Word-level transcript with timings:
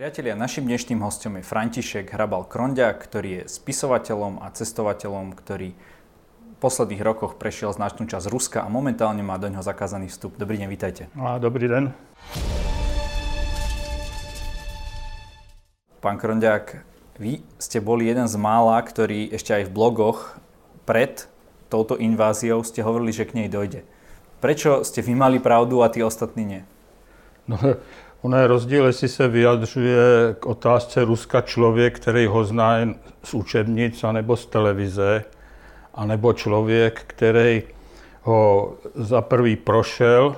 Priatelia, 0.00 0.32
našim 0.32 0.64
dnešným 0.64 1.04
hostom 1.04 1.36
je 1.36 1.44
František 1.44 2.16
Hrabal 2.16 2.48
Kronďák, 2.48 3.04
ktorý 3.04 3.44
je 3.44 3.52
spisovateľom 3.52 4.40
a 4.40 4.48
cestovateľom, 4.48 5.36
ktorý 5.36 5.76
v 5.76 6.56
posledných 6.56 7.04
rokoch 7.04 7.36
prešiel 7.36 7.76
značnú 7.76 8.08
časť 8.08 8.32
Ruska 8.32 8.64
a 8.64 8.72
momentálne 8.72 9.20
má 9.20 9.36
do 9.36 9.52
ňoho 9.52 9.60
zakázaný 9.60 10.08
vstup. 10.08 10.40
Dobrý 10.40 10.56
deň, 10.56 10.68
vítajte. 10.72 11.12
A, 11.20 11.36
dobrý 11.36 11.68
den. 11.68 11.92
Pán 16.00 16.16
Kronďák, 16.16 16.80
vy 17.20 17.44
ste 17.60 17.84
boli 17.84 18.08
jeden 18.08 18.24
z 18.24 18.40
mála, 18.40 18.80
ktorý 18.80 19.28
ešte 19.36 19.52
aj 19.52 19.68
v 19.68 19.74
blogoch 19.76 20.40
pred 20.88 21.28
touto 21.68 22.00
inváziou 22.00 22.64
ste 22.64 22.80
hovorili, 22.80 23.12
že 23.12 23.28
k 23.28 23.36
nej 23.36 23.52
dojde. 23.52 23.84
Prečo 24.40 24.80
ste 24.80 25.04
vy 25.04 25.12
mali 25.12 25.36
pravdu 25.44 25.84
a 25.84 25.92
tí 25.92 26.00
ostatní 26.00 26.48
nie? 26.48 26.62
No, 27.44 27.60
ono 28.22 28.36
je 28.36 28.46
rozdíl, 28.46 28.86
jestli 28.86 29.08
se 29.08 29.28
vyjadřuje 29.28 30.36
k 30.40 30.46
otázce 30.46 31.04
Ruska 31.04 31.40
člověk, 31.40 31.96
který 31.96 32.26
ho 32.26 32.44
zná 32.44 32.76
jen 32.76 32.94
z 33.22 33.34
učebnic 33.34 34.04
anebo 34.04 34.36
z 34.36 34.46
televize, 34.46 35.24
anebo 35.94 36.32
člověk, 36.32 37.04
který 37.06 37.62
ho 38.22 38.72
za 38.94 39.20
prvý 39.20 39.56
prošel, 39.56 40.36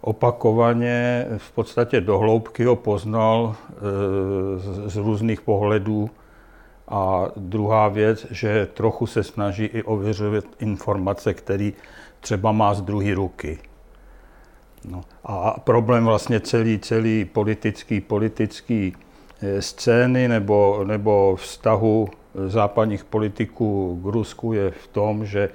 opakovaně, 0.00 1.26
v 1.36 1.52
podstatě 1.52 2.00
do 2.00 2.18
hloubky 2.18 2.64
ho 2.64 2.76
poznal 2.76 3.56
e, 3.56 3.78
z, 4.58 4.92
z 4.92 4.96
různých 4.96 5.40
pohledů. 5.40 6.10
A 6.88 7.26
druhá 7.36 7.88
věc, 7.88 8.26
že 8.30 8.68
trochu 8.74 9.06
se 9.06 9.22
snaží 9.22 9.64
i 9.64 9.82
ověřovat 9.82 10.44
informace, 10.58 11.34
které 11.34 11.70
třeba 12.20 12.52
má 12.52 12.74
z 12.74 12.82
druhé 12.82 13.14
ruky. 13.14 13.58
No. 14.84 15.00
A 15.24 15.60
problém 15.60 16.04
vlastně 16.04 16.40
celý, 16.40 16.78
celý 16.78 17.24
politický, 17.24 18.00
politický 18.00 18.96
eh, 19.42 19.62
scény 19.62 20.28
nebo, 20.28 20.84
nebo 20.84 21.36
vztahu 21.36 22.08
západních 22.46 23.04
politiků 23.04 24.00
k 24.02 24.06
Rusku 24.06 24.52
je 24.52 24.70
v 24.70 24.86
tom, 24.86 25.26
že 25.26 25.48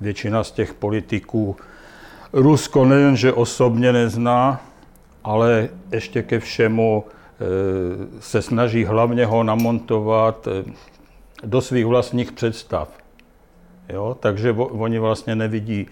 většina 0.00 0.44
z 0.44 0.50
těch 0.50 0.74
politiků 0.74 1.56
Rusko 2.32 2.84
nejenže 2.84 3.32
osobně 3.32 3.92
nezná, 3.92 4.60
ale 5.24 5.68
ještě 5.92 6.22
ke 6.22 6.40
všemu 6.40 7.04
eh, 7.04 7.44
se 8.20 8.42
snaží 8.42 8.84
hlavně 8.84 9.26
ho 9.26 9.42
namontovat 9.42 10.48
eh, 10.48 10.70
do 11.44 11.60
svých 11.60 11.86
vlastních 11.86 12.32
představ. 12.32 12.88
Jo? 13.88 14.16
Takže 14.20 14.52
oni 14.52 14.98
vlastně 14.98 15.36
nevidí 15.36 15.86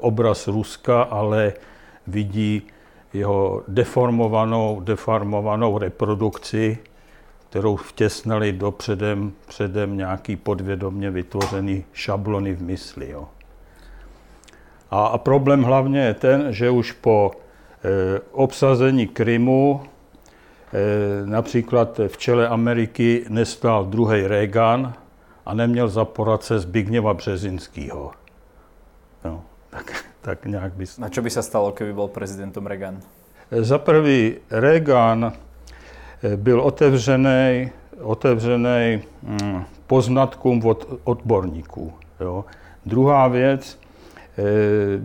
obraz 0.00 0.48
Ruska, 0.48 1.02
ale 1.02 1.52
vidí 2.06 2.62
jeho 3.12 3.62
deformovanou, 3.68 4.80
deformovanou 4.80 5.78
reprodukci, 5.78 6.78
kterou 7.48 7.76
vtěsnali 7.76 8.52
do 8.52 8.70
předem, 8.70 9.32
předem 9.46 9.96
nějaký 9.96 10.36
podvědomně 10.36 11.10
vytvořený 11.10 11.84
šablony 11.92 12.52
v 12.52 12.62
mysli. 12.62 13.10
Jo. 13.10 13.28
A, 14.90 15.06
a 15.06 15.18
problém 15.18 15.62
hlavně 15.62 16.00
je 16.00 16.14
ten, 16.14 16.52
že 16.52 16.70
už 16.70 16.92
po 16.92 17.30
e, 17.84 18.20
obsazení 18.32 19.06
Krymu 19.06 19.82
e, 19.82 21.26
například 21.26 22.00
v 22.08 22.16
čele 22.16 22.48
Ameriky 22.48 23.24
nestál 23.28 23.84
druhý 23.84 24.26
Reagan 24.26 24.94
a 25.46 25.54
neměl 25.54 25.88
za 25.88 26.04
poradce 26.04 26.58
Zbigněva 26.58 27.14
Březinského. 27.14 28.12
No, 29.24 29.44
tak 29.70 30.04
tak 30.26 30.46
nějak 30.46 30.72
by... 30.72 30.84
Na 30.98 31.08
čo 31.08 31.22
by 31.22 31.30
sa 31.30 31.38
stalo, 31.38 31.70
keby 31.70 31.94
bol 31.94 32.10
prezidentom 32.10 32.66
Reagan? 32.66 32.98
Za 33.46 33.78
prvý, 33.78 34.42
Reagan 34.50 35.30
eh, 35.30 36.36
byl 36.36 36.60
otevřený, 36.60 37.70
otevřený 38.02 39.02
hm, 39.22 39.62
poznatkům 39.86 40.66
od 40.66 41.00
odborníků. 41.04 41.92
Jo. 42.20 42.44
Druhá 42.86 43.28
věc, 43.28 43.78
eh, 44.38 44.98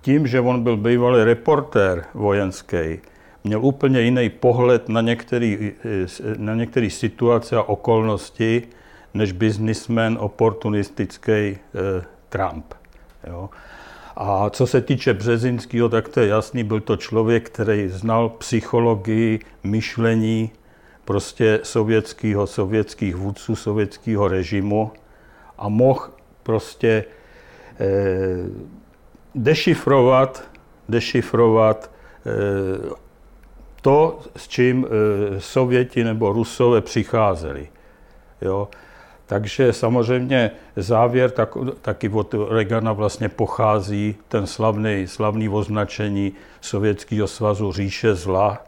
tím, 0.00 0.26
že 0.26 0.40
on 0.40 0.62
byl 0.62 0.76
bývalý 0.76 1.24
reportér 1.24 2.04
vojenský, 2.14 3.00
měl 3.44 3.64
úplně 3.64 4.00
jiný 4.00 4.28
pohled 4.28 4.88
na 4.88 5.00
některé 5.00 5.72
eh, 5.84 6.06
na 6.36 6.54
některý 6.54 6.90
situace 6.90 7.56
a 7.56 7.62
okolnosti, 7.62 8.68
než 9.14 9.32
biznismen 9.32 10.18
oportunistický 10.20 11.56
Trump. 12.28 12.74
Jo. 13.26 13.50
A 14.20 14.50
co 14.50 14.66
se 14.66 14.80
týče 14.80 15.14
Březinského, 15.14 15.88
tak 15.88 16.08
to 16.08 16.20
je 16.20 16.28
jasný, 16.28 16.64
byl 16.64 16.80
to 16.80 16.96
člověk, 16.96 17.50
který 17.50 17.88
znal 17.88 18.28
psychologii, 18.28 19.40
myšlení 19.62 20.50
prostě 21.04 21.60
sovětského, 21.62 22.46
sovětských 22.46 23.16
vůdců, 23.16 23.56
sovětského 23.56 24.28
režimu 24.28 24.92
a 25.58 25.68
mohl 25.68 26.10
prostě 26.42 27.04
eh, 27.80 27.86
dešifrovat, 29.34 30.48
dešifrovat 30.88 31.90
eh, 32.26 32.94
to, 33.82 34.20
s 34.36 34.48
čím 34.48 34.86
eh, 34.86 35.40
Sověti 35.40 36.04
nebo 36.04 36.32
Rusové 36.32 36.80
přicházeli. 36.80 37.68
Jo. 38.40 38.68
Takže 39.28 39.72
samozřejmě 39.72 40.50
závěr 40.76 41.30
tak, 41.30 41.48
taky 41.82 42.08
od 42.08 42.34
Regana 42.50 42.92
vlastně 42.92 43.28
pochází 43.28 44.16
ten 44.28 44.46
slavný, 44.46 45.06
slavný 45.06 45.48
označení 45.48 46.32
Sovětského 46.60 47.26
svazu 47.26 47.72
říše 47.72 48.14
zla, 48.14 48.64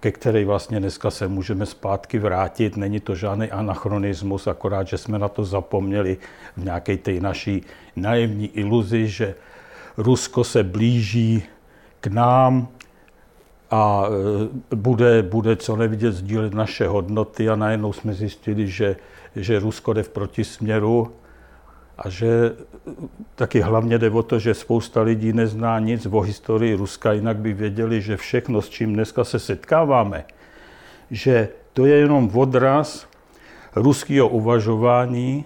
ke 0.00 0.12
které 0.12 0.44
vlastně 0.44 0.80
dneska 0.80 1.10
se 1.10 1.28
můžeme 1.28 1.66
zpátky 1.66 2.18
vrátit. 2.18 2.76
Není 2.76 3.00
to 3.00 3.14
žádný 3.14 3.50
anachronismus, 3.50 4.46
akorát, 4.46 4.88
že 4.88 4.98
jsme 4.98 5.18
na 5.18 5.28
to 5.28 5.44
zapomněli 5.44 6.16
v 6.56 6.64
nějaké 6.64 6.96
té 6.96 7.12
naší 7.12 7.62
naivní 7.96 8.46
iluzi, 8.46 9.08
že 9.08 9.34
Rusko 9.96 10.44
se 10.44 10.62
blíží 10.62 11.42
k 12.00 12.06
nám 12.06 12.68
a 13.70 14.04
e, 14.70 14.76
bude, 14.76 15.22
bude 15.22 15.56
co 15.56 15.76
nevidět 15.76 16.12
sdílet 16.12 16.54
naše 16.54 16.88
hodnoty 16.88 17.48
a 17.48 17.56
najednou 17.56 17.92
jsme 17.92 18.14
zjistili, 18.14 18.68
že 18.68 18.96
že 19.36 19.58
Rusko 19.58 19.92
jde 19.92 20.02
v 20.02 20.08
protisměru 20.08 21.12
a 21.98 22.08
že 22.08 22.52
taky 23.34 23.60
hlavně 23.60 23.98
jde 23.98 24.10
o 24.10 24.22
to, 24.22 24.38
že 24.38 24.54
spousta 24.54 25.02
lidí 25.02 25.32
nezná 25.32 25.78
nic 25.78 26.06
o 26.10 26.20
historii 26.20 26.74
Ruska, 26.74 27.12
jinak 27.12 27.36
by 27.36 27.52
věděli, 27.52 28.00
že 28.02 28.16
všechno, 28.16 28.62
s 28.62 28.68
čím 28.68 28.94
dneska 28.94 29.24
se 29.24 29.38
setkáváme, 29.38 30.24
že 31.10 31.48
to 31.72 31.86
je 31.86 31.96
jenom 31.96 32.30
odraz 32.34 33.06
ruského 33.76 34.28
uvažování, 34.28 35.44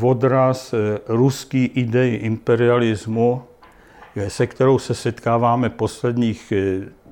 odraz 0.00 0.74
eh, 0.74 0.98
ruský 1.08 1.64
idei 1.64 2.14
imperialismu, 2.14 3.42
se 4.28 4.46
kterou 4.46 4.78
se 4.78 4.94
setkáváme 4.94 5.70
posledních 5.70 6.52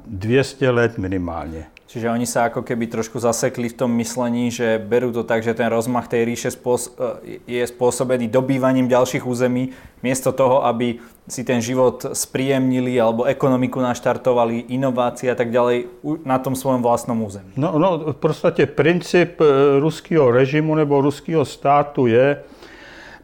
200 0.08 0.66
eh, 0.66 0.70
let 0.70 0.98
minimálně. 0.98 1.66
Čiže 1.88 2.12
oni 2.12 2.28
sa 2.28 2.52
ako 2.52 2.68
keby 2.68 2.84
trošku 2.92 3.16
zasekli 3.16 3.72
v 3.72 3.78
tom 3.80 3.88
myslení, 3.96 4.52
že 4.52 4.76
berú 4.76 5.08
to 5.08 5.24
tak, 5.24 5.40
že 5.40 5.56
ten 5.56 5.72
rozmach 5.72 6.04
tej 6.04 6.28
ríše 6.28 6.52
spôs- 6.52 6.92
e, 7.00 7.40
je 7.48 7.64
spôsobený 7.64 8.28
dobývaním 8.28 8.92
ďalších 8.92 9.24
území, 9.24 9.72
miesto 10.04 10.36
toho, 10.36 10.68
aby 10.68 11.00
si 11.24 11.48
ten 11.48 11.64
život 11.64 12.04
spríjemnili 12.12 13.00
alebo 13.00 13.24
ekonomiku 13.24 13.80
naštartovali, 13.80 14.68
inovácie 14.68 15.32
a 15.32 15.36
tak 15.36 15.48
ďalej 15.48 15.88
na 16.28 16.36
tom 16.36 16.52
svojom 16.52 16.84
vlastnom 16.84 17.24
území. 17.24 17.56
No, 17.56 17.72
no 17.80 18.12
v 18.12 18.20
podstatě 18.20 18.68
princip 18.68 19.40
e, 19.40 19.80
ruského 19.80 20.28
režimu 20.28 20.76
nebo 20.76 21.00
ruského 21.00 21.44
státu 21.44 22.06
je, 22.06 22.36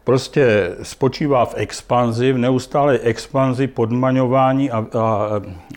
prostě 0.05 0.75
spočívá 0.83 1.45
v 1.45 1.53
expanzi, 1.57 2.31
v 2.31 2.37
neustálé 2.37 2.99
expanzi, 2.99 3.67
podmaňování 3.67 4.71
a, 4.71 4.77
a 4.77 5.29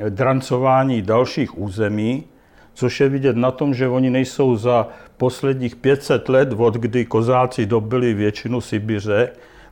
drancování 0.08 1.02
dalších 1.02 1.58
území, 1.58 2.24
což 2.74 3.00
je 3.00 3.08
vidět 3.08 3.36
na 3.36 3.50
tom, 3.50 3.74
že 3.74 3.88
oni 3.88 4.10
nejsou 4.10 4.56
za 4.56 4.88
posledních 5.16 5.76
500 5.76 6.28
let, 6.28 6.48
od 6.56 6.74
kdy 6.74 7.04
kozáci 7.04 7.66
dobili 7.66 8.14
většinu 8.14 8.60
Sibiře, 8.60 9.30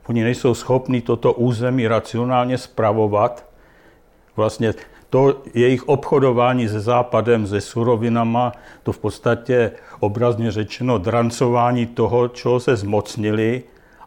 oni 0.08 0.24
nejsou 0.24 0.54
schopni 0.54 1.00
toto 1.00 1.32
území 1.32 1.88
racionálně 1.88 2.58
spravovat. 2.58 3.44
Vlastně 4.36 4.74
to 5.10 5.42
jejich 5.54 5.88
obchodování 5.88 6.68
se 6.68 6.80
západem, 6.80 7.46
se 7.46 7.60
surovinama, 7.60 8.52
to 8.82 8.92
v 8.92 8.98
podstatě 8.98 9.72
obrazně 10.00 10.50
řečeno 10.50 10.98
drancování 10.98 11.86
toho, 11.86 12.28
čeho 12.28 12.60
se 12.60 12.76
zmocnili, 12.76 13.62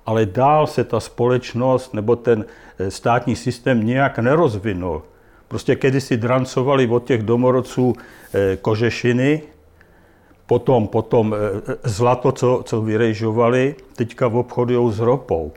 ale 0.09 0.25
dál 0.25 0.67
se 0.67 0.83
ta 0.83 0.99
společnost 0.99 1.93
nebo 1.93 2.15
ten 2.15 2.45
eh, 2.79 2.91
státní 2.91 3.35
systém 3.35 3.85
nějak 3.85 4.19
nerozvinul. 4.19 5.01
Prostě 5.47 5.75
kedysi 5.75 6.17
drancovali 6.17 6.87
od 6.87 7.05
těch 7.05 7.23
domorodců 7.23 7.93
eh, 7.93 8.57
kožešiny, 8.57 9.41
potom, 10.45 10.87
potom 10.87 11.35
eh, 11.35 11.75
zlato, 11.83 12.31
co, 12.31 12.61
co 12.65 12.81
vyrejžovali, 12.81 13.75
teďka 13.95 14.27
v 14.27 14.35
obchodují 14.35 14.93
s 14.93 14.99
ropou. 14.99 15.53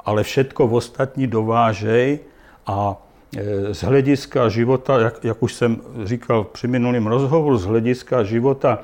Ale 0.00 0.22
všetko 0.22 0.66
v 0.66 0.74
ostatní 0.74 1.26
dovážej 1.26 2.18
a 2.66 2.96
z 3.72 3.80
hlediska 3.82 4.48
života, 4.48 5.00
jak, 5.00 5.24
jak 5.24 5.42
už 5.42 5.54
jsem 5.54 5.80
říkal 6.04 6.44
při 6.44 6.68
minulém 6.68 7.06
rozhovoru, 7.06 7.56
z 7.56 7.64
hlediska 7.64 8.22
života 8.22 8.78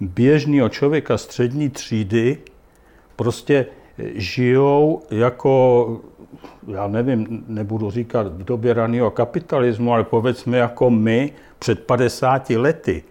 běžného 0.00 0.68
člověka 0.68 1.18
střední 1.18 1.70
třídy, 1.70 2.38
prostě 3.16 3.66
žijou 4.14 5.02
jako, 5.10 6.00
já 6.68 6.88
nevím, 6.88 7.44
nebudu 7.48 7.90
říkat 7.90 8.26
v 8.26 8.44
době 8.44 8.74
raného 8.74 9.10
kapitalismu, 9.10 9.92
ale 9.92 10.04
povedzme 10.04 10.58
jako 10.58 10.90
my 10.90 11.32
před 11.58 11.84
50 11.84 12.50
lety. 12.50 13.02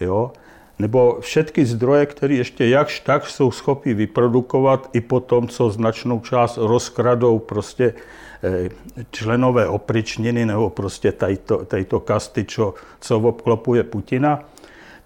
Jo? 0.00 0.32
Nebo 0.78 1.18
všechny 1.20 1.66
zdroje, 1.66 2.06
které 2.06 2.34
ještě 2.34 2.66
jakž 2.66 3.00
tak 3.00 3.26
jsou 3.26 3.50
schopni 3.50 3.94
vyprodukovat 3.94 4.90
i 4.92 5.00
po 5.00 5.20
tom, 5.20 5.48
co 5.48 5.70
značnou 5.70 6.20
část 6.20 6.56
rozkradou 6.56 7.38
prostě 7.38 7.94
eh, 8.42 8.68
členové 9.10 9.68
opričniny 9.68 10.46
nebo 10.46 10.70
prostě 10.70 11.12
tajto, 11.12 11.64
tajto 11.64 12.00
kasty, 12.00 12.44
čo, 12.44 12.74
co 13.00 13.20
obklopuje 13.20 13.82
Putina, 13.82 14.44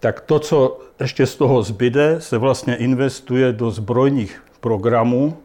tak 0.01 0.21
to, 0.21 0.39
co 0.39 0.81
ještě 1.01 1.27
z 1.27 1.37
toho 1.37 1.63
zbyde, 1.63 2.17
se 2.21 2.39
vlastně 2.39 2.77
investuje 2.77 3.53
do 3.53 3.71
zbrojních 3.71 4.43
programů, 4.67 5.37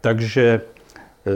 takže 0.00 0.60
eh, 1.26 1.30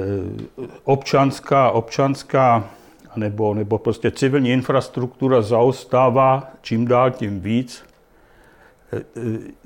občanská, 0.84 1.70
občanská 1.70 2.70
nebo, 3.16 3.54
nebo 3.54 3.78
prostě 3.78 4.10
civilní 4.10 4.50
infrastruktura 4.50 5.42
zaostává 5.42 6.54
čím 6.62 6.86
dál 6.86 7.10
tím 7.10 7.40
víc. 7.40 7.82
Eh, 7.82 8.96
eh, 8.96 9.02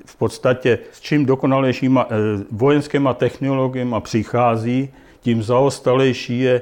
v 0.05 0.15
podstatě 0.15 0.79
s 0.91 1.01
čím 1.01 1.25
dokonalejšíma 1.25 2.07
vojenskýma 2.51 3.13
technologiemi 3.13 3.95
přichází, 3.99 4.89
tím 5.21 5.43
zaostalejší 5.43 6.39
je 6.39 6.61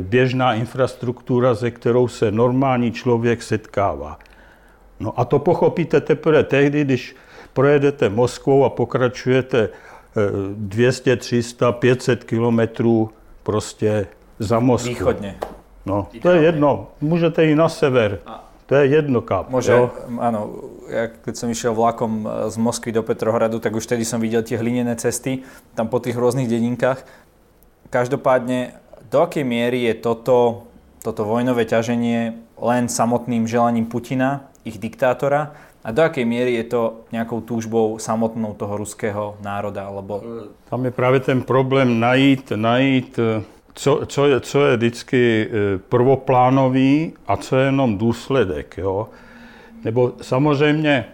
běžná 0.00 0.54
infrastruktura, 0.54 1.54
se 1.54 1.70
kterou 1.70 2.08
se 2.08 2.30
normální 2.30 2.92
člověk 2.92 3.42
setkává. 3.42 4.18
No 5.00 5.10
a 5.20 5.24
to 5.24 5.38
pochopíte 5.38 6.00
teprve 6.00 6.44
tehdy, 6.44 6.84
když 6.84 7.16
projedete 7.52 8.08
Moskvou 8.08 8.64
a 8.64 8.70
pokračujete 8.70 9.68
200, 10.14 11.16
300, 11.16 11.72
500 11.72 12.24
kilometrů 12.24 13.10
prostě 13.42 14.06
za 14.38 14.60
Moskvu. 14.60 14.88
Východně. 14.88 15.36
No, 15.86 16.08
to 16.22 16.30
je 16.30 16.42
jedno. 16.42 16.86
Můžete 17.00 17.46
i 17.46 17.54
na 17.54 17.68
sever. 17.68 18.18
To 18.68 18.74
je 18.76 18.86
jedno 18.86 19.24
kap. 19.24 19.48
Môže, 19.48 19.72
jo? 19.72 19.88
áno, 20.20 20.40
ja 20.92 21.08
keď 21.08 21.34
som 21.40 21.48
išiel 21.48 21.72
vlakom 21.72 22.28
z 22.52 22.56
Moskvy 22.60 22.92
do 22.92 23.00
Petrohradu, 23.00 23.64
tak 23.64 23.72
už 23.72 23.88
vtedy 23.88 24.04
som 24.04 24.20
videl 24.20 24.44
tie 24.44 24.60
hlinené 24.60 24.92
cesty, 25.00 25.40
tam 25.72 25.88
po 25.88 26.04
tých 26.04 26.12
rôznych 26.12 26.52
dedinkách. 26.52 27.00
Každopádne, 27.88 28.76
do 29.08 29.24
akej 29.24 29.40
miery 29.40 29.88
je 29.88 29.96
toto, 29.96 30.68
toto 31.00 31.24
vojnové 31.24 31.64
ťaženie 31.64 32.36
len 32.60 32.92
samotným 32.92 33.48
želaním 33.48 33.88
Putina, 33.88 34.52
ich 34.68 34.76
diktátora, 34.76 35.56
a 35.84 35.92
do 35.92 36.02
akej 36.02 36.24
miery 36.24 36.54
je 36.54 36.64
to 36.64 36.80
nejakou 37.12 37.40
túžbou 37.40 37.98
samotnou 37.98 38.54
toho 38.54 38.76
ruského 38.76 39.36
národa? 39.40 39.88
Lebo... 39.88 40.22
Tam 40.70 40.84
je 40.84 40.90
právě 40.90 41.20
ten 41.20 41.42
problém 41.42 42.00
najít, 42.00 42.52
najít 42.56 43.18
co, 43.74 44.00
co, 44.06 44.26
je, 44.26 44.40
co 44.40 44.66
je 44.66 44.76
vždycky 44.76 45.20
e, 45.46 45.78
prvoplánový 45.78 47.12
a 47.26 47.36
co 47.36 47.56
je 47.56 47.64
jenom 47.64 47.98
důsledek. 47.98 48.78
Jo? 48.78 49.08
Nebo 49.84 50.12
samozřejmě 50.22 50.94
e, 50.94 51.04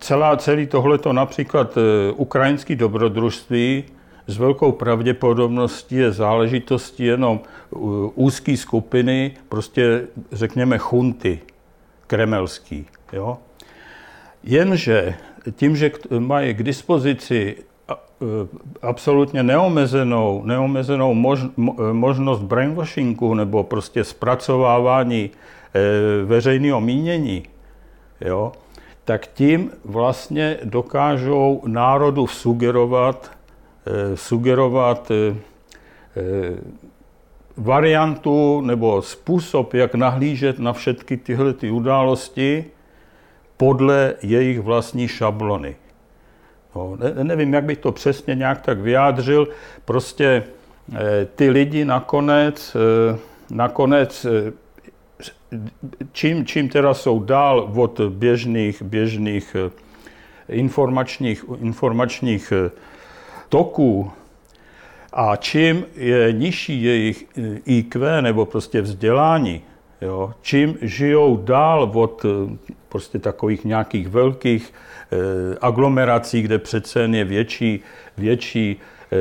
celá, 0.00 0.36
celý 0.36 0.66
tohleto 0.66 1.12
například 1.12 1.78
ukrajinské 2.16 2.76
dobrodružství 2.76 3.84
s 4.26 4.38
velkou 4.38 4.72
pravděpodobností 4.72 5.96
je 5.96 6.12
záležitostí 6.12 7.04
jenom 7.04 7.40
úzké 8.14 8.56
skupiny, 8.56 9.32
prostě 9.48 10.06
řekněme 10.32 10.78
chunty 10.78 11.40
kremelský. 12.06 12.86
Jo? 13.12 13.38
Jenže 14.42 15.14
tím, 15.56 15.76
že 15.76 15.90
mají 16.18 16.54
k 16.54 16.62
dispozici 16.62 17.56
e, 17.56 17.94
absolutně 18.82 19.42
neomezenou, 19.42 20.42
neomezenou 20.44 21.14
mož, 21.14 21.40
možnost 21.92 22.40
brainwashingu 22.40 23.34
nebo 23.34 23.64
prostě 23.64 24.04
zpracovávání 24.04 25.30
e, 25.30 26.24
veřejného 26.24 26.80
mínění, 26.80 27.42
jo, 28.20 28.52
tak 29.04 29.26
tím 29.26 29.70
vlastně 29.84 30.58
dokážou 30.64 31.62
národu 31.66 32.26
sugerovat, 32.26 33.30
e, 33.86 34.16
sugerovat 34.16 35.12
variantu 37.56 38.60
nebo 38.60 39.02
způsob, 39.02 39.74
jak 39.74 39.94
nahlížet 39.94 40.58
na 40.58 40.72
všechny 40.72 41.16
tyhle 41.16 41.52
ty 41.52 41.70
události 41.70 42.64
podle 43.56 44.14
jejich 44.22 44.60
vlastní 44.60 45.08
šablony. 45.08 45.76
No, 46.76 46.96
ne, 46.96 47.24
nevím, 47.24 47.54
jak 47.54 47.64
bych 47.64 47.78
to 47.78 47.92
přesně 47.92 48.34
nějak 48.34 48.60
tak 48.60 48.78
vyjádřil. 48.78 49.48
Prostě 49.84 50.44
e, 50.94 51.24
ty 51.24 51.50
lidi 51.50 51.84
nakonec, 51.84 52.76
e, 52.76 53.18
nakonec 53.50 54.24
e, 54.24 54.52
čím, 56.12 56.46
čím 56.46 56.68
teda 56.68 56.94
jsou 56.94 57.20
dál 57.20 57.72
od 57.74 58.00
běžných, 58.00 58.82
běžných 58.82 59.56
informačních, 60.48 61.44
informačních 61.60 62.52
toků, 63.48 64.12
a 65.14 65.36
čím 65.36 65.84
je 65.96 66.32
nižší 66.32 66.82
jejich 66.82 67.24
IQ 67.66 68.22
nebo 68.22 68.46
prostě 68.46 68.80
vzdělání, 68.80 69.62
jo, 70.00 70.32
čím 70.42 70.76
žijou 70.82 71.36
dál 71.36 71.90
od 71.94 72.24
eh, 72.24 72.56
prostě 72.88 73.18
takových 73.18 73.64
nějakých 73.64 74.08
velkých 74.08 74.72
eh, 74.72 75.16
aglomerací, 75.60 76.42
kde 76.42 76.58
přece 76.58 77.00
je 77.02 77.24
větší, 77.24 77.80
větší 78.16 78.76
eh, 78.76 79.16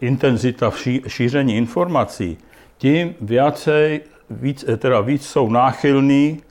intenzita 0.00 0.70
ší, 0.70 1.02
šíření 1.06 1.56
informací, 1.56 2.38
tím 2.78 3.14
vícej, 3.20 4.00
víc, 4.30 4.64
eh, 4.68 4.76
teda 4.76 5.00
víc 5.00 5.26
jsou 5.26 5.50
náchylní 5.50 6.42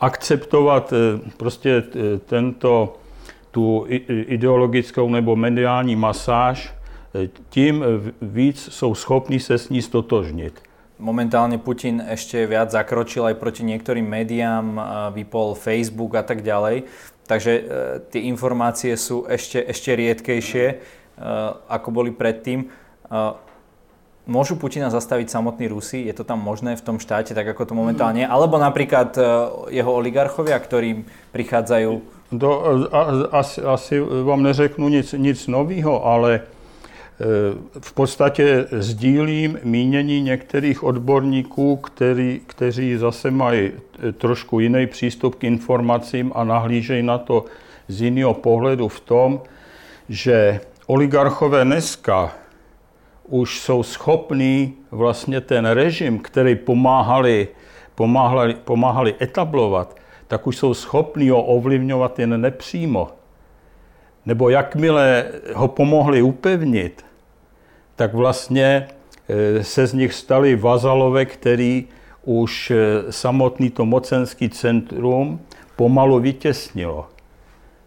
akceptovat 0.00 0.92
eh, 0.92 1.30
prostě 1.36 1.82
eh, 1.86 2.18
tento, 2.18 2.96
tu 3.50 3.86
ideologickou 4.08 5.08
nebo 5.08 5.36
mediální 5.36 5.96
masáž, 5.96 6.74
tím 7.48 7.84
víc 8.22 8.68
jsou 8.72 8.94
schopní 8.94 9.40
se 9.40 9.58
s 9.58 9.68
ní 9.68 9.82
stotožnit. 9.82 10.62
Momentálne 10.94 11.58
Putin 11.58 11.98
ešte 12.06 12.46
viac 12.46 12.70
zakročil 12.70 13.26
aj 13.26 13.34
proti 13.42 13.66
niektorým 13.66 14.06
médiám, 14.06 14.78
vypol 15.10 15.58
Facebook 15.58 16.14
a 16.14 16.22
tak 16.22 16.46
ďalej. 16.46 16.86
Takže 17.24 17.52
e, 17.52 17.62
tie 18.12 18.28
informácie 18.28 18.94
sú 19.00 19.24
ešte, 19.24 19.58
ešte 19.64 19.96
riedkejšie, 19.96 20.66
e, 20.70 20.76
ako 21.66 21.88
boli 21.90 22.12
predtým. 22.12 22.62
E, 22.62 22.66
môžu 24.28 24.60
Putina 24.60 24.92
zastaviť 24.92 25.32
samotní 25.32 25.72
Rusi? 25.72 26.04
Je 26.04 26.12
to 26.12 26.22
tam 26.22 26.44
možné 26.44 26.76
v 26.76 26.84
tom 26.84 27.00
štáte, 27.00 27.32
tak 27.32 27.48
ako 27.48 27.72
to 27.72 27.74
momentálne 27.74 28.22
je? 28.22 28.28
Alebo 28.28 28.60
napríklad 28.60 29.16
jeho 29.72 29.90
oligarchovia, 29.90 30.56
ktorí 30.60 31.04
prichádzajú? 31.32 31.90
To, 32.38 32.50
asi, 33.32 33.60
asi 33.60 33.94
vám 34.00 34.42
neřeknu 34.42 34.88
nic, 34.88 35.12
nic 35.12 35.38
nového, 35.48 36.06
ale 36.06 36.53
v 37.80 37.92
podstatě 37.92 38.66
sdílím 38.70 39.58
mínění 39.64 40.22
některých 40.22 40.82
odborníků, 40.82 41.76
který, 41.76 42.40
kteří 42.46 42.96
zase 42.96 43.30
mají 43.30 43.72
trošku 44.18 44.60
jiný 44.60 44.86
přístup 44.86 45.34
k 45.34 45.44
informacím 45.44 46.32
a 46.34 46.44
nahlížejí 46.44 47.02
na 47.02 47.18
to 47.18 47.44
z 47.88 48.02
jiného 48.02 48.34
pohledu 48.34 48.88
v 48.88 49.00
tom, 49.00 49.40
že 50.08 50.60
oligarchové 50.86 51.64
dneska 51.64 52.32
už 53.28 53.60
jsou 53.60 53.82
schopní 53.82 54.74
vlastně 54.90 55.40
ten 55.40 55.66
režim, 55.66 56.18
který 56.18 56.56
pomáhali, 56.56 57.48
pomáhali, 57.94 58.54
pomáhali 58.54 59.14
etablovat, 59.20 59.96
tak 60.26 60.46
už 60.46 60.56
jsou 60.56 60.74
schopní 60.74 61.30
ho 61.30 61.42
ovlivňovat 61.42 62.18
jen 62.18 62.40
nepřímo 62.40 63.08
nebo 64.26 64.48
jakmile 64.48 65.24
ho 65.54 65.68
pomohli 65.68 66.22
upevnit, 66.22 67.04
tak 67.96 68.14
vlastně 68.14 68.88
e, 69.28 69.64
se 69.64 69.86
z 69.86 69.92
nich 69.92 70.14
stali 70.14 70.56
vazalové, 70.56 71.24
který 71.24 71.88
už 72.24 72.70
e, 72.70 72.76
samotný 73.12 73.70
to 73.70 73.84
mocenský 73.84 74.48
centrum 74.48 75.40
pomalu 75.76 76.20
vytěsnilo. 76.20 77.06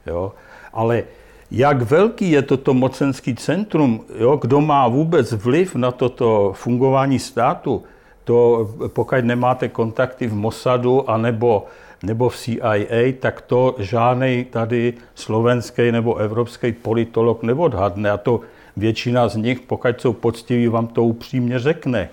Jo? 0.05 0.33
Ale 0.73 1.03
jak 1.51 1.81
velký 1.81 2.31
je 2.31 2.41
toto 2.41 2.73
mocenský 2.73 3.35
centrum, 3.35 4.05
jo? 4.19 4.37
kdo 4.41 4.61
má 4.61 4.87
vůbec 4.87 5.33
vliv 5.33 5.75
na 5.75 5.91
toto 5.91 6.53
fungování 6.55 7.19
státu, 7.19 7.83
to 8.23 8.69
pokud 8.87 9.15
nemáte 9.21 9.69
kontakty 9.69 10.27
v 10.27 10.33
Mossadu 10.33 11.09
anebo 11.09 11.65
nebo 12.03 12.29
v 12.29 12.37
CIA, 12.37 13.13
tak 13.19 13.41
to 13.41 13.75
žádný 13.79 14.45
tady 14.49 14.93
slovenský 15.15 15.91
nebo 15.91 16.15
evropský 16.15 16.71
politolog 16.71 17.43
neodhadne. 17.43 18.11
A 18.11 18.17
to 18.17 18.41
většina 18.77 19.27
z 19.27 19.35
nich, 19.35 19.59
pokud 19.59 20.01
jsou 20.01 20.13
poctiví, 20.13 20.67
vám 20.67 20.87
to 20.87 21.03
upřímně 21.03 21.59
řekne, 21.59 22.09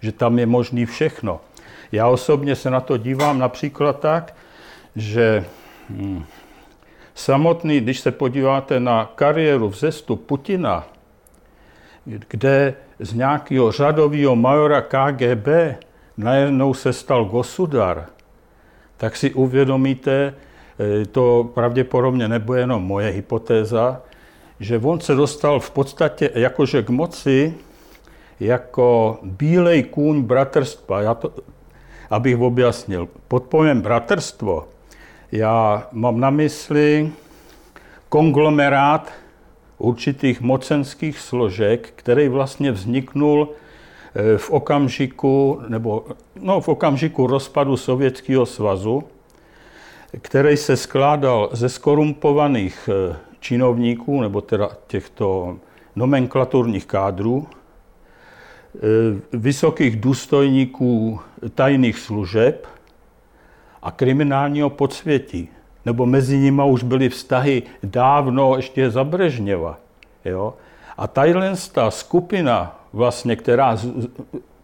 že 0.00 0.12
tam 0.12 0.38
je 0.38 0.46
možný 0.46 0.86
všechno. 0.86 1.40
Já 1.92 2.08
osobně 2.08 2.56
se 2.56 2.70
na 2.70 2.80
to 2.80 2.96
dívám 2.96 3.38
například 3.38 4.00
tak, 4.00 4.34
že 4.96 5.44
hm, 5.90 6.24
samotný, 7.14 7.80
když 7.80 8.00
se 8.00 8.10
podíváte 8.10 8.80
na 8.80 9.10
kariéru 9.14 9.68
vzestup 9.68 10.26
Putina, 10.26 10.86
kde 12.04 12.74
z 12.98 13.14
nějakého 13.14 13.72
řadového 13.72 14.36
majora 14.36 14.82
KGB 14.82 15.48
najednou 16.16 16.74
se 16.74 16.92
stal 16.92 17.24
Gosudar, 17.24 18.06
tak 19.00 19.16
si 19.16 19.34
uvědomíte, 19.34 20.34
e, 20.80 21.06
to 21.06 21.50
pravděpodobně 21.54 22.28
nebude 22.28 22.60
jenom 22.60 22.82
moje 22.82 23.10
hypotéza, 23.10 24.02
že 24.60 24.78
on 24.78 25.00
se 25.00 25.14
dostal 25.14 25.60
v 25.60 25.70
podstatě 25.70 26.30
jakože 26.34 26.82
k 26.82 26.90
moci 26.90 27.54
jako 28.40 29.18
bílej 29.22 29.82
kůň 29.82 30.22
bratrstva. 30.22 31.00
Já 31.00 31.14
to, 31.14 31.32
abych 32.10 32.38
objasnil. 32.38 33.08
Pod 33.28 33.42
pojem 33.42 33.80
bratrstvo 33.80 34.68
já 35.32 35.88
mám 35.92 36.20
na 36.20 36.30
mysli 36.30 37.12
konglomerát 38.08 39.12
určitých 39.78 40.40
mocenských 40.40 41.18
složek, 41.18 41.92
který 41.96 42.28
vlastně 42.28 42.72
vzniknul 42.72 43.48
eh, 43.48 43.69
v 44.36 44.50
okamžiku, 44.50 45.60
nebo 45.68 46.04
no, 46.40 46.60
v 46.60 46.68
okamžiku 46.68 47.26
rozpadu 47.26 47.76
Sovětského 47.76 48.46
svazu, 48.46 49.04
který 50.22 50.56
se 50.56 50.76
skládal 50.76 51.48
ze 51.52 51.68
skorumpovaných 51.68 52.88
eh, 52.92 53.16
činovníků, 53.40 54.20
nebo 54.20 54.40
teda 54.40 54.70
těchto 54.86 55.56
nomenklaturních 55.96 56.86
kádrů, 56.86 57.46
eh, 57.46 58.78
vysokých 59.32 59.96
důstojníků 59.96 61.20
tajných 61.54 61.98
služeb 61.98 62.66
a 63.82 63.90
kriminálního 63.90 64.70
podsvětí 64.70 65.48
nebo 65.86 66.06
mezi 66.06 66.38
nimi 66.38 66.62
už 66.66 66.82
byly 66.82 67.08
vztahy 67.08 67.62
dávno 67.82 68.56
ještě 68.56 68.90
za 68.90 69.04
Brežněva. 69.04 69.78
Jo? 70.24 70.54
A 70.96 71.06
tahle 71.06 71.52
ta 71.72 71.90
skupina, 71.90 72.79
vlastně, 72.92 73.36
která 73.36 73.78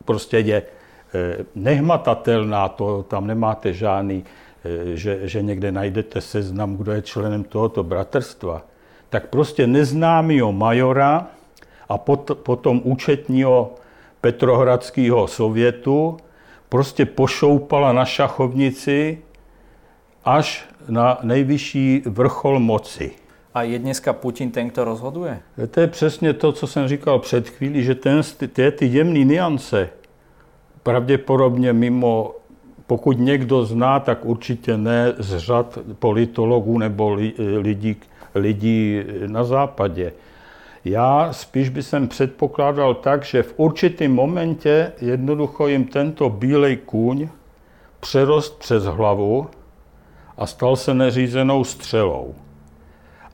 prostě 0.05 0.39
je 0.39 0.63
eh, 0.63 1.45
nehmatatelná, 1.55 2.69
to 2.69 3.03
tam 3.03 3.27
nemáte 3.27 3.73
žádný, 3.73 4.25
eh, 4.65 4.97
že, 4.97 5.29
že 5.29 5.43
někde 5.43 5.73
najdete 5.73 6.21
seznam, 6.21 6.77
kdo 6.77 6.93
je 6.93 7.03
členem 7.03 7.45
tohoto 7.45 7.83
bratrstva, 7.83 8.63
tak 9.09 9.27
prostě 9.27 9.67
neznámýho 9.67 10.53
majora 10.53 11.27
a 11.89 11.99
pot, 11.99 12.31
potom 12.43 12.81
účetního 12.85 13.75
Petrohradského 14.21 15.27
sovětu 15.27 16.17
prostě 16.69 17.07
pošoupala 17.07 17.93
na 17.93 18.05
šachovnici 18.05 19.19
až 20.25 20.65
na 20.89 21.19
nejvyšší 21.23 22.03
vrchol 22.07 22.59
moci. 22.61 23.26
A 23.57 23.63
je 23.63 23.79
dneska 23.79 24.13
Putin 24.13 24.51
ten, 24.51 24.69
kdo 24.69 24.85
rozhoduje? 24.85 25.41
To 25.71 25.81
je 25.81 25.87
přesně 25.87 26.33
to, 26.33 26.53
co 26.53 26.67
jsem 26.67 26.89
říkal 26.89 27.19
před 27.19 27.49
chvílí, 27.49 27.85
že 27.85 27.95
ten, 27.95 28.21
ty, 28.53 28.71
ty 28.71 28.87
jemné 28.87 29.25
niance 29.25 29.89
pravděpodobně 30.83 31.73
mimo, 31.73 32.35
pokud 32.87 33.19
někdo 33.19 33.65
zná, 33.65 34.01
tak 34.01 34.25
určitě 34.25 34.77
ne 34.77 35.13
z 35.19 35.39
řad 35.39 35.79
politologů 35.99 36.79
nebo 36.79 37.15
li, 37.15 37.33
lidí, 37.59 37.97
lidí 38.35 39.03
na 39.27 39.45
západě. 39.45 40.13
Já 40.85 41.33
spíš 41.33 41.69
by 41.69 41.83
jsem 41.83 42.09
předpokládal 42.09 42.95
tak, 42.95 43.25
že 43.25 43.43
v 43.43 43.55
určitém 43.57 44.13
momentě 44.13 44.93
jednoducho 45.01 45.67
jim 45.67 45.85
tento 45.85 46.31
bílej 46.31 46.77
kůň 46.77 47.29
přerost 48.01 48.59
přes 48.59 48.85
hlavu 48.85 49.47
a 50.37 50.47
stal 50.47 50.77
se 50.77 50.95
neřízenou 50.95 51.65
střelou. 51.65 52.35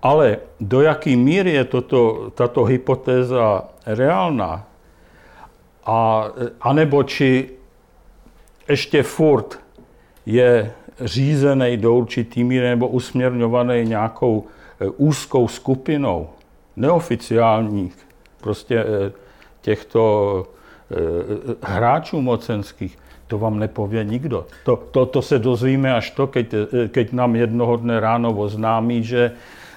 Ale 0.03 0.39
do 0.61 0.81
jaký 0.81 1.17
míry 1.17 1.51
je 1.51 1.65
toto, 1.65 2.31
tato 2.35 2.65
hypotéza 2.65 3.65
reálná, 3.87 4.67
a, 5.87 6.27
anebo 6.61 7.03
či 7.03 7.51
ještě 8.69 9.03
furt 9.03 9.59
je 10.27 10.73
řízený 11.01 11.77
do 11.77 11.95
určitý 11.95 12.45
míry 12.45 12.69
nebo 12.69 12.89
usměrňovaný 12.89 13.85
nějakou 13.85 14.47
e, 14.81 14.89
úzkou 14.89 15.49
skupinou 15.49 16.29
neoficiálních 16.77 17.95
prostě 18.41 18.79
e, 18.79 19.13
těchto 19.61 20.03
e, 20.91 20.97
hráčů 21.63 22.21
mocenských, 22.21 22.99
to 23.27 23.39
vám 23.39 23.59
nepově 23.59 24.05
nikdo. 24.05 24.47
To, 24.65 24.77
to, 24.77 25.07
to 25.07 25.23
se 25.23 25.39
dozvíme 25.39 25.95
až 25.95 26.11
to, 26.11 26.27
keď, 26.27 26.55
keď 26.89 27.13
nám 27.13 27.37
jednoho 27.37 27.77
dne 27.77 28.01
ráno 28.01 28.33
oznámí, 28.33 29.05
že, 29.05 29.33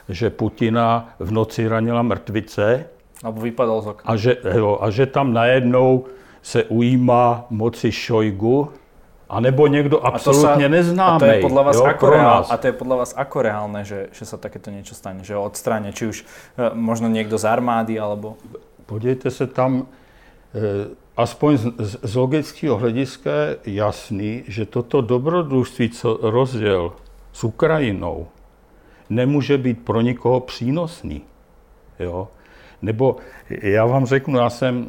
že 0.10 0.30
Putina 0.30 1.16
v 1.20 1.32
noci 1.32 1.68
ranila 1.68 2.02
mrtvice. 2.02 2.86
Nebo 3.24 3.42
vypadal 3.42 3.82
z 3.82 3.88
okna. 3.88 4.12
A 4.12 4.16
že, 4.16 4.38
jo, 4.56 4.78
a 4.82 4.90
že 4.90 5.06
tam 5.06 5.34
najednou 5.34 6.06
se 6.42 6.64
ujímá 6.64 7.46
moci 7.50 7.92
Šojgu, 7.92 8.70
a 9.30 9.40
nebo 9.40 9.68
někdo 9.68 10.06
absolutně 10.06 10.70
neznámý. 10.70 11.16
A 11.16 11.20
to 11.20 11.26
je 11.26 11.42
podle 11.42 11.64
vás, 11.64 11.76
jo, 11.76 11.84
ako, 11.84 12.10
reál, 12.10 12.46
a 12.50 12.58
to 12.58 12.68
je 12.68 12.74
podle 12.74 12.96
vás 12.96 13.14
ako 13.18 13.42
reálné, 13.42 13.82
že, 13.86 14.00
že 14.14 14.26
sa 14.26 14.38
takéto 14.38 14.70
niečo 14.70 14.94
stane? 14.94 15.26
Že 15.26 15.42
odstráne, 15.42 15.90
či 15.94 16.14
už 16.14 16.18
e, 16.22 16.26
možno 16.78 17.10
někdo 17.10 17.38
z 17.38 17.46
armády, 17.46 18.00
alebo... 18.00 18.38
Podívejte 18.86 19.32
se 19.32 19.48
tam, 19.48 19.90
e, 20.54 20.94
aspoň 21.18 21.58
z, 21.58 21.66
z 22.06 22.14
logického 22.16 22.78
hlediska 22.78 23.32
je 23.66 23.74
jasný, 23.82 24.44
že 24.48 24.66
toto 24.66 25.02
dobrodružství, 25.02 25.90
co 25.90 26.20
rozděl 26.22 26.94
s 27.34 27.44
Ukrajinou, 27.44 28.28
nemůže 29.10 29.58
být 29.58 29.86
pro 29.86 30.02
nikoho 30.02 30.40
přínosný. 30.40 31.22
Jo? 32.00 32.28
Nebo 32.82 33.16
já 33.62 33.86
vám 33.86 34.06
řeknu, 34.06 34.38
já 34.38 34.50
jsem, 34.50 34.88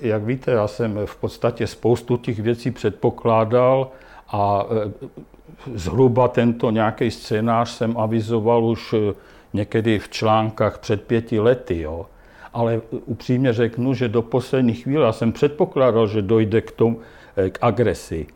jak 0.00 0.24
víte, 0.24 0.50
já 0.50 0.68
jsem 0.68 0.98
v 1.04 1.16
podstatě 1.16 1.66
spoustu 1.66 2.16
těch 2.16 2.38
věcí 2.38 2.70
předpokládal 2.70 3.90
a 4.28 4.64
e, 4.70 5.08
zhruba 5.74 6.28
tento 6.28 6.70
nějaký 6.70 7.10
scénář 7.10 7.70
jsem 7.70 7.98
avizoval 7.98 8.64
už 8.64 8.92
e, 8.92 9.14
někdy 9.52 9.98
v 9.98 10.08
článkách 10.08 10.78
před 10.78 11.02
pěti 11.02 11.40
lety. 11.40 11.80
Jo 11.80 12.06
ale 12.54 12.80
upřímně 12.90 13.52
řeknu, 13.52 13.94
že 13.94 14.08
do 14.08 14.22
poslední 14.22 14.74
chvíle, 14.74 15.06
já 15.06 15.12
jsem 15.12 15.32
předpokládal, 15.32 16.06
že 16.06 16.22
dojde 16.22 16.60
k, 16.60 16.70
tomu, 16.70 17.00
eh, 17.36 17.50
k 17.50 17.58
agresi, 17.62 18.26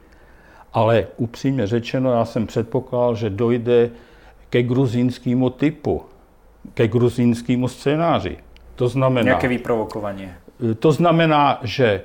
ale 0.72 1.06
upřímně 1.16 1.66
řečeno, 1.66 2.12
já 2.12 2.24
jsem 2.24 2.46
předpokládal, 2.46 3.14
že 3.14 3.30
dojde 3.30 3.90
ke 4.50 4.62
gruzínskému 4.62 5.50
typu, 5.50 6.02
ke 6.74 6.88
gruzínskému 6.88 7.68
scénáři. 7.68 8.36
To 8.74 8.88
znamená... 8.88 9.24
Nějaké 9.24 9.48
vyprovokování. 9.48 10.28
Eh, 10.70 10.74
to 10.74 10.92
znamená, 10.92 11.58
že 11.62 12.02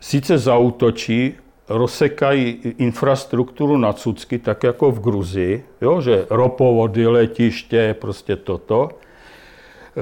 sice 0.00 0.38
zautočí, 0.38 1.34
rozsekají 1.68 2.58
infrastrukturu 2.78 3.76
na 3.76 3.92
Cucky, 3.92 4.38
tak 4.38 4.62
jako 4.62 4.90
v 4.90 5.00
Gruzii, 5.00 5.64
jo, 5.80 6.00
že 6.00 6.26
ropovody, 6.30 7.06
letiště, 7.06 7.96
prostě 8.00 8.36
toto, 8.36 8.88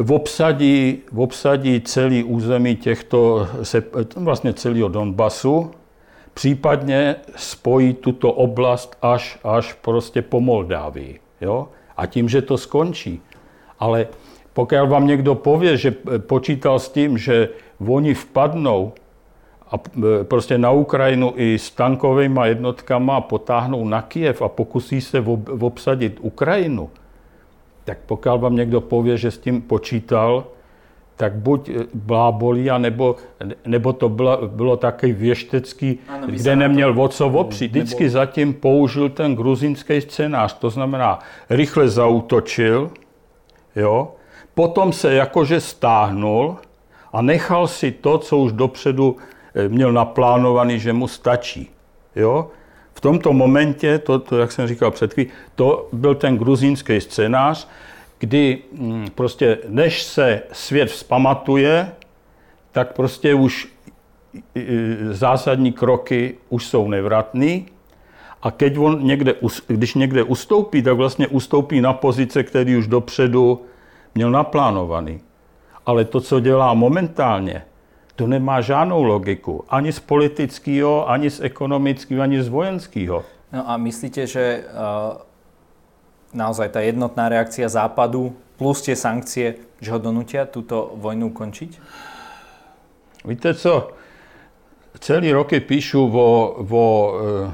obsadí, 0.09 0.99
obsadí 1.17 1.81
celý 1.81 2.25
území 2.25 2.77
těchto, 2.77 3.49
vlastně 4.17 4.53
celého 4.53 4.89
Donbasu, 4.89 5.71
případně 6.35 7.17
spojí 7.37 7.95
tuto 7.95 8.33
oblast 8.33 8.97
až, 9.03 9.39
až 9.45 9.73
prostě 9.73 10.23
po 10.23 10.41
Moldávii. 10.41 11.21
Jo? 11.41 11.69
A 11.97 12.07
tím, 12.07 12.29
že 12.29 12.43
to 12.43 12.59
skončí. 12.59 13.21
Ale 13.79 14.07
pokud 14.53 14.79
vám 14.87 15.07
někdo 15.07 15.35
pově, 15.35 15.77
že 15.77 15.95
počítal 16.19 16.79
s 16.79 16.89
tím, 16.89 17.19
že 17.19 17.49
oni 17.89 18.15
vpadnou 18.15 18.93
a 19.71 19.77
e, 19.77 20.25
prostě 20.25 20.59
na 20.59 20.71
Ukrajinu 20.71 21.33
i 21.37 21.59
s 21.59 21.71
tankovými 21.71 22.41
jednotkama 22.45 23.21
potáhnou 23.21 23.85
na 23.89 24.03
Kiev 24.03 24.43
a 24.43 24.49
pokusí 24.49 25.01
se 25.01 25.25
obsadit 25.61 26.19
Ukrajinu, 26.21 26.91
tak 27.85 27.99
pokud 28.07 28.37
vám 28.41 28.57
někdo 28.57 28.81
pově, 28.81 29.17
že 29.17 29.31
s 29.31 29.39
tím 29.39 29.63
počítal, 29.63 30.45
tak 31.17 31.35
buď 31.35 31.69
eh, 31.69 31.87
blábolí, 31.95 32.69
nebo, 32.79 33.17
nebo 33.67 33.93
to 33.93 34.09
bylo, 34.09 34.49
bylo 34.49 34.77
taky 34.77 35.13
věštecký, 35.13 35.99
ano, 36.09 36.27
kde 36.27 36.57
neměl 36.57 37.03
o 37.03 37.09
co 37.09 37.27
opřít. 37.27 37.71
Vždycky 37.71 38.05
nebo... 38.05 38.13
zatím 38.13 38.55
použil 38.55 39.09
ten 39.09 39.37
gruzínský 39.37 40.01
scénář, 40.01 40.59
to 40.59 40.71
znamená, 40.71 41.19
rychle 41.51 41.89
zautočil, 41.89 42.91
jo, 43.77 44.13
potom 44.55 44.93
se 44.93 45.15
jakože 45.15 45.61
stáhnul 45.61 46.57
a 47.13 47.23
nechal 47.23 47.67
si 47.69 47.91
to, 47.91 48.19
co 48.19 48.39
už 48.39 48.53
dopředu 48.53 49.17
eh, 49.55 49.69
měl 49.69 49.93
naplánovaný, 49.93 50.79
že 50.79 50.93
mu 50.93 51.09
stačí. 51.09 51.71
Jo? 52.17 52.51
V 52.95 53.01
tomto 53.01 53.33
momentě, 53.33 53.99
to, 53.99 54.19
to 54.19 54.39
jak 54.39 54.53
jsem 54.53 54.67
říkal 54.67 54.91
před 54.91 55.15
chvíli, 55.15 55.31
to 55.55 55.89
byl 55.93 56.15
ten 56.15 56.39
gruzínský 56.39 57.01
scénář, 57.01 57.69
kdy 58.23 58.59
mm, 58.73 59.07
prostě 59.15 59.59
než 59.69 60.03
se 60.03 60.43
svět 60.53 60.87
vzpamatuje, 60.87 61.93
tak 62.73 62.93
prostě 62.93 63.35
už 63.35 63.69
zásadní 65.11 65.73
kroky 65.73 66.35
už 66.49 66.67
jsou 66.67 66.89
nevratný 66.89 67.67
a 68.43 68.51
keď 68.51 68.79
on 68.79 69.07
někde, 69.07 69.35
když 69.67 69.95
někde 69.95 70.23
ustoupí, 70.23 70.83
tak 70.83 70.97
vlastně 70.97 71.27
ustoupí 71.27 71.81
na 71.81 71.93
pozice, 71.93 72.43
který 72.43 72.77
už 72.77 72.87
dopředu 72.87 73.63
měl 74.15 74.31
naplánovaný. 74.31 75.21
Ale 75.87 76.05
to, 76.05 76.21
co 76.21 76.41
dělá 76.41 76.75
momentálně, 76.75 77.63
to 78.17 78.27
nemá 78.27 78.61
žádnou 78.61 79.03
logiku. 79.03 79.65
Ani 79.69 79.93
z 79.93 80.01
politického, 80.01 81.11
ani 81.11 81.31
z 81.31 81.41
ekonomického, 81.41 82.23
ani 82.23 82.43
z 82.43 82.49
vojenského. 82.49 83.25
No 83.53 83.71
a 83.71 83.77
myslíte, 83.77 84.27
že 84.27 84.65
uh, 84.65 85.32
naozaj 86.35 86.69
ta 86.69 86.81
jednotná 86.81 87.29
reakcia 87.29 87.69
Západu 87.69 88.33
plus 88.59 88.83
tie 88.83 88.97
sankcie, 88.97 89.61
že 89.81 89.93
ho 89.93 89.99
donutia 89.99 90.49
túto 90.49 90.97
vojnu 90.97 91.33
ukončiť? 91.33 91.71
Víte 93.25 93.55
co? 93.55 93.91
Celý 94.99 95.33
roky 95.33 95.61
píšu 95.61 96.11
o, 96.13 96.29
o 96.71 96.85
e, 97.15 97.51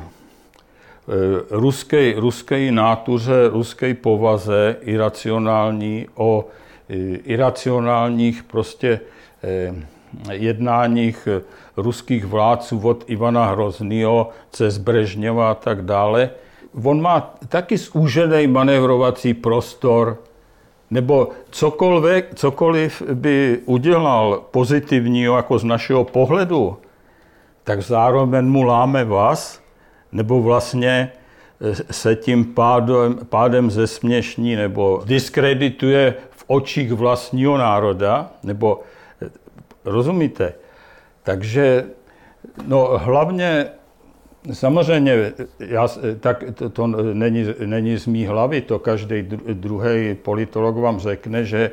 ruskej, 1.50 2.14
ruskej 2.18 2.70
nátuře, 2.70 3.48
ruskej 3.48 3.94
povaze 3.94 4.76
iracionální, 4.80 6.06
o 6.14 6.44
e, 6.88 6.94
iracionálních 7.16 8.42
prostě 8.42 9.00
e, 9.42 9.74
jednáních 10.32 11.28
ruských 11.76 12.24
vládců 12.24 12.80
od 12.80 13.04
Ivana 13.06 13.44
Hroznýho 13.44 14.30
cez 14.50 14.78
Brežněva 14.78 15.50
a 15.50 15.54
tak 15.54 15.84
dále. 15.84 16.30
On 16.84 17.00
má 17.00 17.34
taky 17.48 17.76
zúžený 17.76 18.46
manevrovací 18.46 19.34
prostor, 19.34 20.18
nebo 20.90 21.28
cokoliv, 21.50 22.24
cokoliv 22.34 23.02
by 23.14 23.60
udělal 23.64 24.42
pozitivního 24.50 25.36
jako 25.36 25.58
z 25.58 25.64
našeho 25.64 26.04
pohledu, 26.04 26.76
tak 27.64 27.82
zároveň 27.82 28.44
mu 28.44 28.62
láme 28.62 29.04
vás, 29.04 29.60
nebo 30.12 30.42
vlastně 30.42 31.12
eh, 31.60 31.74
se 31.90 32.16
tím 32.16 32.44
pádem, 32.44 33.18
pádem 33.28 33.70
zesměšní 33.70 34.56
nebo 34.56 35.02
diskredituje 35.04 36.14
v 36.30 36.44
očích 36.46 36.92
vlastního 36.92 37.58
národa, 37.58 38.30
nebo 38.42 38.80
eh, 39.22 39.30
rozumíte? 39.84 40.52
Takže 41.22 41.84
no 42.66 42.90
hlavně 42.96 43.70
Samozřejmě, 44.52 45.32
já, 45.60 45.88
tak 46.20 46.44
to, 46.54 46.70
to 46.70 46.86
není, 46.86 47.44
není 47.64 47.96
z 47.98 48.06
mý 48.06 48.26
hlavy, 48.26 48.60
to 48.60 48.78
každý 48.78 49.22
druhý 49.52 50.14
politolog 50.14 50.76
vám 50.76 50.98
řekne, 50.98 51.44
že 51.44 51.70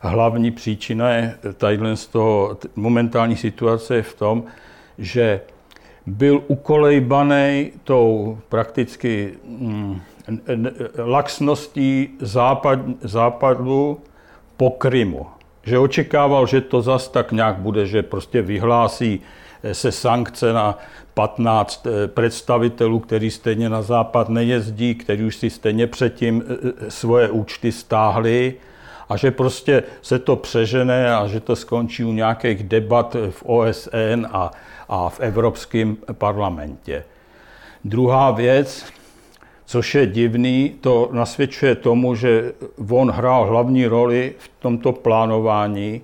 hlavní 0.00 0.50
příčina 0.50 1.10
je 1.10 1.34
tadyhle 1.56 1.96
z 1.96 2.06
toho 2.06 2.58
momentální 2.76 3.36
situace 3.36 3.94
je 3.94 4.02
v 4.02 4.14
tom, 4.14 4.44
že 4.98 5.40
byl 6.06 6.42
ukolejbaný 6.46 7.72
tou 7.84 8.38
prakticky 8.48 9.34
mm, 9.44 10.00
laxností 10.98 12.08
západ, 12.20 12.78
západu 13.00 14.00
po 14.56 14.70
Krymu. 14.70 15.26
Že 15.62 15.78
očekával, 15.78 16.46
že 16.46 16.60
to 16.60 16.82
zas 16.82 17.08
tak 17.08 17.32
nějak 17.32 17.56
bude, 17.56 17.86
že 17.86 18.02
prostě 18.02 18.42
vyhlásí 18.42 19.20
se 19.72 19.92
sankce 19.92 20.52
na 20.52 20.78
15 21.16 21.86
eh, 21.86 22.08
představitelů, 22.08 22.98
kteří 22.98 23.30
stejně 23.30 23.68
na 23.68 23.82
západ 23.82 24.28
nejezdí, 24.28 24.94
kteří 24.94 25.24
už 25.24 25.36
si 25.36 25.50
stejně 25.50 25.86
předtím 25.86 26.44
eh, 26.46 26.54
eh, 26.86 26.90
svoje 26.90 27.30
účty 27.30 27.72
stáhli 27.72 28.54
a 29.08 29.16
že 29.16 29.30
prostě 29.30 29.82
se 30.02 30.18
to 30.18 30.36
přežene 30.36 31.14
a 31.14 31.26
že 31.26 31.40
to 31.40 31.56
skončí 31.56 32.04
u 32.04 32.12
nějakých 32.12 32.62
debat 32.62 33.16
v 33.30 33.42
OSN 33.42 34.26
a, 34.32 34.50
a 34.88 35.08
v 35.08 35.20
Evropském 35.20 35.96
parlamentě. 36.12 37.04
Druhá 37.84 38.30
věc, 38.30 38.84
což 39.64 39.94
je 39.94 40.06
divný, 40.06 40.74
to 40.80 41.08
nasvědčuje 41.12 41.74
tomu, 41.74 42.14
že 42.14 42.52
on 42.90 43.10
hrál 43.10 43.46
hlavní 43.46 43.86
roli 43.86 44.34
v 44.38 44.50
tomto 44.58 44.92
plánování, 44.92 46.00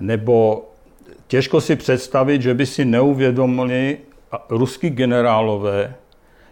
nebo 0.00 0.69
těžko 1.30 1.60
si 1.60 1.76
představit, 1.76 2.42
že 2.42 2.54
by 2.54 2.66
si 2.66 2.84
neuvědomili 2.84 3.98
ruský 4.48 4.90
generálové, 4.90 5.94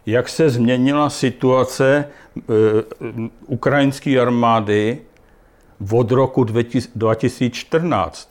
jak 0.07 0.29
se 0.29 0.51
změnila 0.51 1.11
situace 1.11 2.05
e, 2.05 2.43
ukrajinské 3.47 4.21
armády 4.21 4.99
od 5.93 6.11
roku 6.11 6.45
2014. 6.45 8.31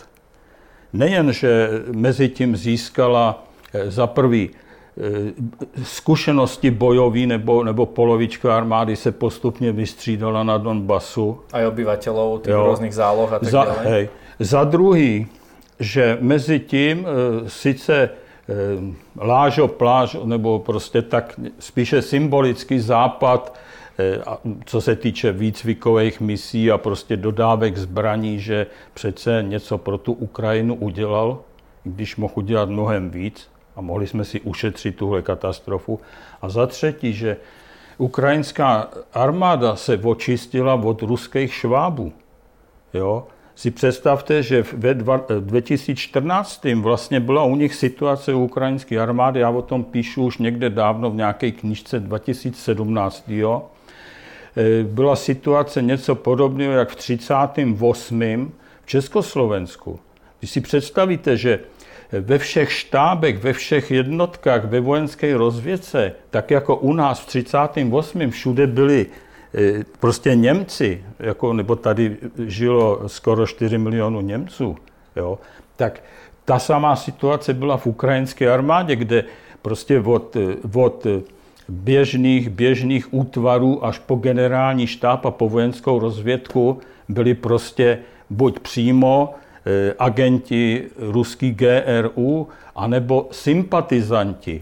Nejen, 0.94 1.34
že 1.34 1.70
mezi 1.92 2.30
tím 2.30 2.56
získala 2.56 3.44
e, 3.74 3.92
za 3.92 4.08
prvý 4.08 4.50
e, 4.50 4.54
zkušenosti 5.84 6.72
bojový 6.72 7.28
nebo, 7.28 7.64
nebo 7.64 7.86
polovička 7.86 8.58
armády 8.58 8.96
se 8.96 9.12
postupně 9.12 9.72
vystřídala 9.72 10.44
na 10.44 10.58
Donbasu. 10.58 11.40
A 11.54 11.68
obyvateľov 11.68 12.42
těch 12.42 12.56
různých 12.56 12.96
záloh 12.96 13.34
a 13.34 13.40
tak 13.40 13.50
za, 13.50 13.64
Hej. 13.84 14.10
Za 14.40 14.64
druhý, 14.64 15.28
že 15.80 16.18
mezi 16.22 16.60
tím 16.60 17.08
sice 17.48 18.10
Eh, 18.50 19.26
lážo, 19.26 19.68
pláž, 19.68 20.18
nebo 20.24 20.60
prostě 20.60 21.02
tak 21.02 21.40
spíše 21.60 22.02
symbolický 22.02 22.80
západ, 22.80 23.60
eh, 24.00 24.22
co 24.66 24.82
se 24.82 24.96
týče 24.96 25.32
výcvikových 25.32 26.22
misí 26.22 26.72
a 26.72 26.78
prostě 26.78 27.18
dodávek 27.18 27.78
zbraní, 27.78 28.40
že 28.40 28.68
přece 28.94 29.44
něco 29.48 29.78
pro 29.78 29.98
tu 29.98 30.14
Ukrajinu 30.14 30.76
udělal, 30.76 31.40
když 31.84 32.16
mohl 32.16 32.34
udělat 32.36 32.70
mnohem 32.70 33.10
víc 33.10 33.50
a 33.76 33.82
mohli 33.82 34.08
jsme 34.08 34.26
si 34.26 34.42
ušetřit 34.42 34.96
tuhle 34.96 35.22
katastrofu. 35.22 36.00
A 36.42 36.50
za 36.50 36.68
třetí, 36.68 37.14
že 37.14 37.38
ukrajinská 37.98 38.90
armáda 39.14 39.76
se 39.76 39.98
očistila 39.98 40.74
od 40.74 41.02
ruských 41.02 41.54
švábů. 41.54 42.14
Jo? 42.94 43.28
Si 43.58 43.72
představte, 43.72 44.44
že 44.44 44.64
ve 44.74 44.94
2014. 44.94 46.66
vlastně 46.76 47.20
byla 47.20 47.44
u 47.44 47.56
nich 47.56 47.76
situace 47.76 48.34
u 48.34 48.44
ukrajinské 48.44 49.00
armády, 49.00 49.40
já 49.40 49.50
o 49.50 49.62
tom 49.62 49.84
píšu 49.84 50.26
už 50.26 50.38
někde 50.38 50.70
dávno 50.70 51.12
v 51.12 51.16
nějaké 51.16 51.52
knižce 51.52 52.00
2017. 52.00 53.24
Jo. 53.28 53.66
E, 54.58 54.84
byla 54.84 55.16
situace 55.16 55.82
něco 55.82 56.16
podobného, 56.16 56.74
jak 56.74 56.90
v 56.90 56.96
38. 56.96 58.52
v 58.84 58.88
Československu. 58.88 60.00
Když 60.40 60.52
si 60.52 60.62
představíte, 60.62 61.38
že 61.38 61.60
ve 62.12 62.38
všech 62.38 62.72
štábech, 62.72 63.44
ve 63.44 63.54
všech 63.54 63.92
jednotkách, 63.92 64.66
ve 64.66 64.80
vojenské 64.80 65.38
rozvědce, 65.38 66.14
tak 66.30 66.52
jako 66.52 66.76
u 66.76 66.94
nás 66.94 67.20
v 67.20 67.26
38. 67.26 68.32
všude 68.32 68.68
byli 68.68 69.06
prostě 70.00 70.36
Němci, 70.36 71.04
jako, 71.20 71.54
nebo 71.54 71.76
tady 71.76 72.18
žilo 72.46 73.02
skoro 73.08 73.48
4 73.48 73.78
milionů 73.78 74.22
Němců, 74.22 74.78
jo, 75.16 75.40
tak 75.76 76.04
ta 76.46 76.60
samá 76.60 76.96
situace 76.96 77.54
byla 77.54 77.78
v 77.78 77.88
ukrajinské 77.88 78.52
armádě, 78.52 78.96
kde 78.96 79.24
prostě 79.62 80.00
od, 80.00 80.38
od 80.74 81.08
běžných, 81.70 82.50
běžných 82.50 83.14
útvarů 83.14 83.86
až 83.86 84.00
po 84.00 84.16
generální 84.16 84.88
štáb 84.88 85.26
a 85.26 85.32
po 85.32 85.50
vojenskou 85.50 86.00
rozvědku 86.00 86.80
byli 87.10 87.34
prostě 87.34 88.00
buď 88.30 88.60
přímo 88.60 89.34
e, 89.66 89.94
agenti 90.00 90.84
ruský 90.98 91.52
GRU, 91.52 92.48
anebo 92.76 93.28
sympatizanti. 93.32 94.62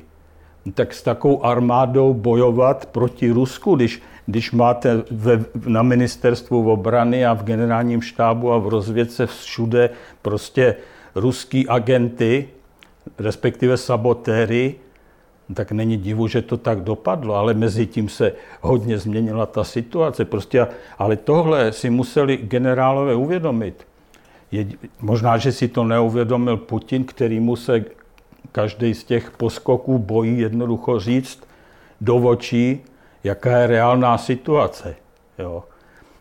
Tak 0.74 0.94
s 0.94 1.02
takovou 1.02 1.46
armádou 1.46 2.14
bojovat 2.14 2.86
proti 2.86 3.32
Rusku, 3.32 3.76
když 3.76 4.02
když 4.26 4.52
máte 4.52 5.04
ve, 5.12 5.46
na 5.68 5.82
ministerstvu 5.82 6.72
obrany 6.72 7.26
a 7.26 7.34
v 7.34 7.44
generálním 7.44 8.02
štábu 8.02 8.52
a 8.52 8.58
v 8.58 8.68
rozvědce 8.68 9.28
všude 9.28 9.90
prostě 10.22 10.76
ruský 11.16 11.68
agenty, 11.68 12.50
respektive 13.20 13.78
sabotéry, 13.78 14.76
tak 15.54 15.72
není 15.72 15.98
divu, 15.98 16.28
že 16.28 16.42
to 16.42 16.58
tak 16.58 16.82
dopadlo, 16.82 17.36
ale 17.36 17.54
mezi 17.54 17.86
tím 17.86 18.10
se 18.10 18.34
hodně 18.62 18.98
změnila 18.98 19.46
ta 19.46 19.64
situace. 19.64 20.26
Prostě, 20.26 20.68
ale 20.98 21.16
tohle 21.16 21.72
si 21.72 21.90
museli 21.90 22.38
generálové 22.38 23.16
uvědomit. 23.16 23.88
Je, 24.52 24.68
možná, 25.02 25.38
že 25.38 25.52
si 25.52 25.68
to 25.68 25.84
neuvědomil 25.84 26.58
Putin, 26.58 27.04
který 27.04 27.40
mu 27.40 27.56
se 27.56 27.86
každý 28.52 28.94
z 28.94 29.04
těch 29.04 29.32
poskoků 29.32 30.00
bojí 30.00 30.40
jednoducho 30.40 31.00
říct 31.00 31.44
do 32.02 32.16
očí, 32.16 32.82
jaká 33.26 33.58
je 33.58 33.68
reálná 33.68 34.18
situace. 34.18 34.96
Jo. 35.40 35.64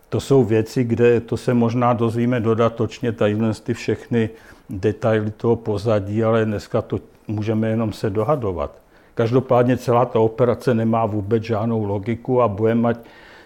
To 0.08 0.20
jsou 0.20 0.44
věci, 0.44 0.84
kde 0.84 1.20
to 1.20 1.36
se 1.36 1.54
možná 1.54 1.92
dozvíme 1.92 2.40
dodatočně, 2.40 3.12
tady 3.12 3.36
ty 3.62 3.74
všechny 3.74 4.30
detaily 4.70 5.30
toho 5.30 5.56
pozadí, 5.56 6.24
ale 6.24 6.44
dneska 6.44 6.82
to 6.82 6.98
můžeme 7.28 7.68
jenom 7.68 7.92
se 7.92 8.10
dohadovat. 8.10 8.70
Každopádně 9.14 9.76
celá 9.76 10.04
ta 10.04 10.18
operace 10.20 10.74
nemá 10.74 11.06
vůbec 11.06 11.42
žádnou 11.42 11.84
logiku 11.84 12.42
a 12.42 12.48
bude 12.48 12.74
mít 12.74 12.98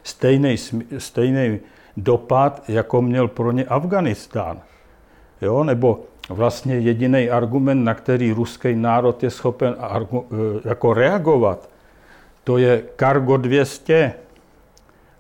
stejný, 0.03 0.57
stejný 0.99 1.61
dopad, 1.97 2.63
jako 2.69 3.03
měl 3.03 3.29
pro 3.29 3.53
ně 3.53 3.65
Afganistán. 3.65 4.59
Jo? 5.43 5.65
Nebo 5.65 6.01
vlastně 6.29 6.79
jediný 6.79 7.31
argument, 7.31 7.85
na 7.85 7.95
který 7.95 8.33
ruský 8.33 8.77
národ 8.77 9.23
je 9.23 9.31
schopen 9.31 9.77
jako 10.65 10.95
reagovat, 10.95 11.69
to 12.49 12.59
je 12.59 12.85
Cargo 12.97 13.37
200 13.37 14.13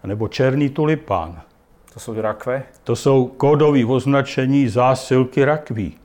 nebo 0.04 0.28
Černý 0.28 0.68
tulipán. 0.70 1.42
To 1.94 2.00
jsou 2.00 2.20
rakve? 2.20 2.62
To 2.84 2.96
jsou 2.96 3.26
kódové 3.26 3.84
označení 3.84 4.68
zásilky 4.68 5.44
rakví. 5.44 5.96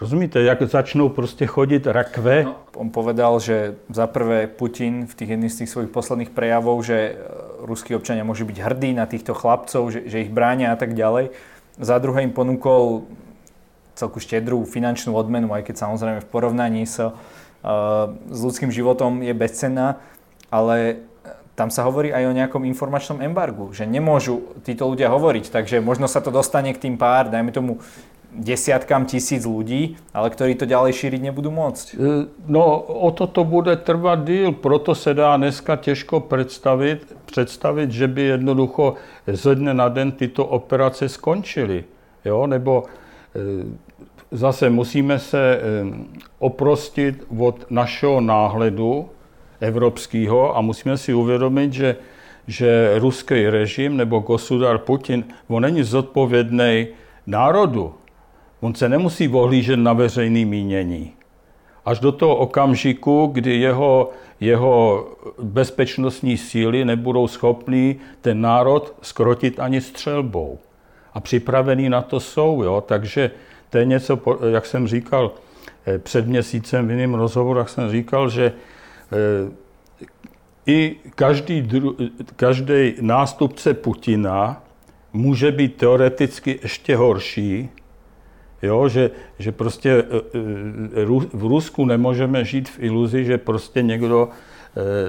Rozumíte, 0.00 0.42
jak 0.42 0.62
začnou 0.62 1.08
prostě 1.08 1.46
chodit 1.46 1.86
rakve? 1.86 2.44
No, 2.44 2.56
on 2.74 2.90
povedal, 2.90 3.40
že 3.40 3.74
za 3.90 4.06
prvé 4.06 4.46
Putin 4.46 5.06
v 5.06 5.14
tých 5.14 5.28
jedných 5.28 5.52
z 5.52 5.58
tých 5.58 5.70
svojich 5.70 5.90
posledných 5.90 6.30
prejavov, 6.30 6.82
že 6.82 6.98
e, 6.98 7.14
ruskí 7.62 7.94
občania 7.94 8.26
môžu 8.26 8.42
byť 8.42 8.58
hrdí 8.58 8.90
na 8.90 9.06
týchto 9.06 9.34
chlapcov, 9.34 9.92
že, 9.92 10.10
že 10.10 10.26
ich 10.26 10.34
bránia 10.34 10.72
a 10.72 10.76
tak 10.76 10.98
ďalej. 10.98 11.30
Za 11.78 11.98
druhé 12.02 12.26
im 12.26 12.34
ponúkol 12.34 13.06
celku 13.94 14.18
štedrú 14.18 14.66
finančnú 14.66 15.14
odmenu, 15.14 15.54
aj 15.54 15.62
keď 15.62 15.76
samozrejme 15.76 16.20
v 16.26 16.30
porovnaní 16.32 16.90
sa, 16.90 17.14
uh, 17.14 18.16
s 18.32 18.40
ľudským 18.40 18.72
životom 18.72 19.20
je 19.22 19.34
bezcenná, 19.36 20.00
ale 20.50 21.06
tam 21.54 21.68
sa 21.68 21.84
hovorí 21.84 22.08
aj 22.08 22.24
o 22.24 22.36
nejakom 22.36 22.64
informačnom 22.64 23.20
embargu, 23.20 23.72
že 23.76 23.84
nemôžu 23.84 24.56
títo 24.64 24.88
ľudia 24.88 25.12
hovoriť, 25.12 25.52
takže 25.52 25.84
možno 25.84 26.08
sa 26.08 26.24
to 26.24 26.32
dostane 26.32 26.72
k 26.72 26.88
tým 26.88 26.96
pár, 26.96 27.28
dajme 27.28 27.52
tomu 27.52 27.84
desiatkám 28.30 29.06
tisíc 29.10 29.42
ľudí, 29.42 29.98
ale 30.14 30.30
ktorí 30.30 30.54
to 30.54 30.64
ďalej 30.64 30.92
šíriť 30.94 31.20
nebudú 31.20 31.50
môcť. 31.50 31.86
E, 31.90 32.30
no, 32.46 32.62
o 32.80 33.10
to 33.10 33.26
to 33.26 33.42
bude 33.44 33.76
trvat 33.82 34.24
díl, 34.24 34.52
proto 34.52 34.94
se 34.94 35.14
dá 35.14 35.36
dneska 35.36 35.76
těžko 35.76 36.20
představit, 36.20 37.16
představit, 37.26 37.90
že 37.90 38.08
by 38.08 38.22
jednoducho 38.22 38.94
ze 39.26 39.54
dne 39.54 39.74
na 39.74 39.88
den 39.88 40.12
tyto 40.12 40.46
operace 40.46 41.08
skončily. 41.08 41.84
Jo? 42.24 42.46
Nebo 42.46 42.84
e, 43.34 43.40
zase 44.30 44.70
musíme 44.70 45.18
se 45.18 45.60
oprostit 46.38 47.26
od 47.38 47.66
našeho 47.70 48.20
náhledu, 48.20 49.10
evropského 49.60 50.56
a 50.56 50.60
musíme 50.60 50.98
si 50.98 51.14
uvědomit, 51.14 51.72
že, 51.72 51.96
že 52.46 52.98
ruský 52.98 53.48
režim 53.48 53.96
nebo 53.96 54.18
gosudar 54.18 54.78
Putin, 54.78 55.24
on 55.48 55.62
není 55.62 55.82
zodpovědný 55.82 56.86
národu. 57.26 57.94
On 58.60 58.74
se 58.74 58.88
nemusí 58.88 59.28
ohlížet 59.28 59.78
na 59.78 59.92
veřejné 59.92 60.44
mínění. 60.44 61.12
Až 61.84 61.98
do 61.98 62.12
toho 62.12 62.36
okamžiku, 62.36 63.30
kdy 63.32 63.56
jeho, 63.56 64.10
jeho 64.40 65.06
bezpečnostní 65.42 66.36
síly 66.36 66.84
nebudou 66.84 67.28
schopní 67.28 67.96
ten 68.20 68.40
národ 68.40 68.94
skrotit 69.02 69.60
ani 69.60 69.80
střelbou. 69.80 70.58
A 71.14 71.20
připravený 71.20 71.88
na 71.88 72.02
to 72.02 72.20
jsou. 72.20 72.62
Jo? 72.62 72.80
Takže 72.86 73.30
to 73.70 73.78
je 73.78 73.84
něco, 73.84 74.18
jak 74.52 74.66
jsem 74.66 74.88
říkal 74.88 75.32
eh, 75.86 75.98
před 75.98 76.26
měsícem 76.26 76.88
v 76.88 76.90
jiném 76.90 77.14
rozhovoru, 77.14 77.58
jak 77.58 77.68
jsem 77.68 77.90
říkal, 77.90 78.30
že 78.30 78.52
i 80.66 80.96
každý, 81.14 81.68
každý 82.36 82.94
nástupce 83.00 83.74
Putina 83.74 84.62
může 85.12 85.52
být 85.52 85.76
teoreticky 85.76 86.58
ještě 86.62 86.96
horší, 86.96 87.68
jo, 88.62 88.88
že, 88.88 89.10
že 89.38 89.52
prostě 89.52 89.90
eh, 89.90 90.04
eh, 91.02 91.04
v 91.32 91.44
Rusku 91.44 91.84
nemůžeme 91.84 92.44
žít 92.44 92.68
v 92.68 92.82
iluzi, 92.82 93.24
že 93.24 93.38
prostě 93.38 93.82
někdo 93.82 94.28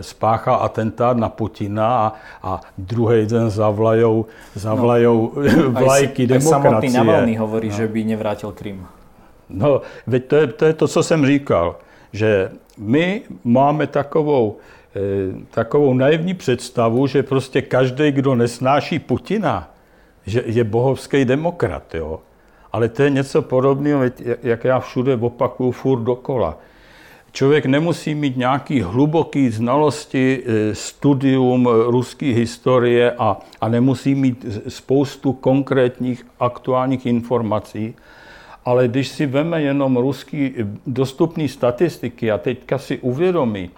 spáchá 0.02 0.56
atentát 0.56 1.18
na 1.18 1.30
Putina 1.30 1.98
a, 1.98 2.14
a 2.44 2.62
druhý 2.78 3.26
den 3.26 3.50
zavlajou, 3.50 4.26
zavlajou 4.56 5.32
no, 5.36 5.72
vlajky 5.86 6.24
aj, 6.24 6.28
demokracie. 6.28 6.56
Aj 6.58 6.64
samotný 6.64 6.90
Navalny 6.94 7.34
hovorí, 7.38 7.70
no. 7.70 7.76
že 7.76 7.86
by 7.88 8.00
nevrátil 8.04 8.52
Krym. 8.52 8.82
No, 9.50 9.82
veď 10.08 10.24
to 10.26 10.36
je, 10.36 10.48
to 10.48 10.66
je 10.66 10.74
to, 10.74 10.88
co 10.88 11.04
jsem 11.04 11.26
říkal, 11.26 11.76
že 12.14 12.52
my 12.78 13.22
máme 13.44 13.88
takovou, 13.88 14.58
eh, 14.96 15.00
takovou 15.52 15.94
naivní 15.94 16.34
představu, 16.34 17.08
že 17.08 17.24
prostě 17.24 17.62
každý, 17.62 18.12
kdo 18.12 18.36
nesnáší 18.36 19.00
Putina, 19.00 19.70
že 20.26 20.44
je 20.46 20.64
bohovský 20.64 21.26
demokrat. 21.26 21.96
Jo? 21.96 22.20
Ale 22.72 22.90
to 22.90 23.04
je 23.04 23.10
něco 23.10 23.42
podobného, 23.42 24.04
jak 24.44 24.64
já 24.64 24.80
všude 24.80 25.16
opakuju 25.16 25.72
furt 25.72 26.02
dokola. 26.02 26.58
Člověk 27.32 27.66
nemusí 27.66 28.16
mít 28.16 28.38
nějaký 28.38 28.82
hluboký 28.82 29.50
znalosti, 29.50 30.44
eh, 30.46 30.76
studium 30.76 31.68
ruské 31.68 32.26
historie 32.26 33.12
a, 33.12 33.40
a 33.62 33.68
nemusí 33.68 34.16
mít 34.16 34.46
spoustu 34.68 35.34
konkrétních 35.34 36.26
aktuálních 36.40 37.06
informací, 37.06 37.96
ale 38.66 38.88
když 38.88 39.08
si 39.08 39.26
veme 39.26 39.62
jenom 39.62 39.98
ruský 39.98 40.54
dostupné 40.88 41.48
statistiky 41.48 42.32
a 42.32 42.38
teďka 42.38 42.78
si 42.78 43.00
uvědomí, 43.00 43.70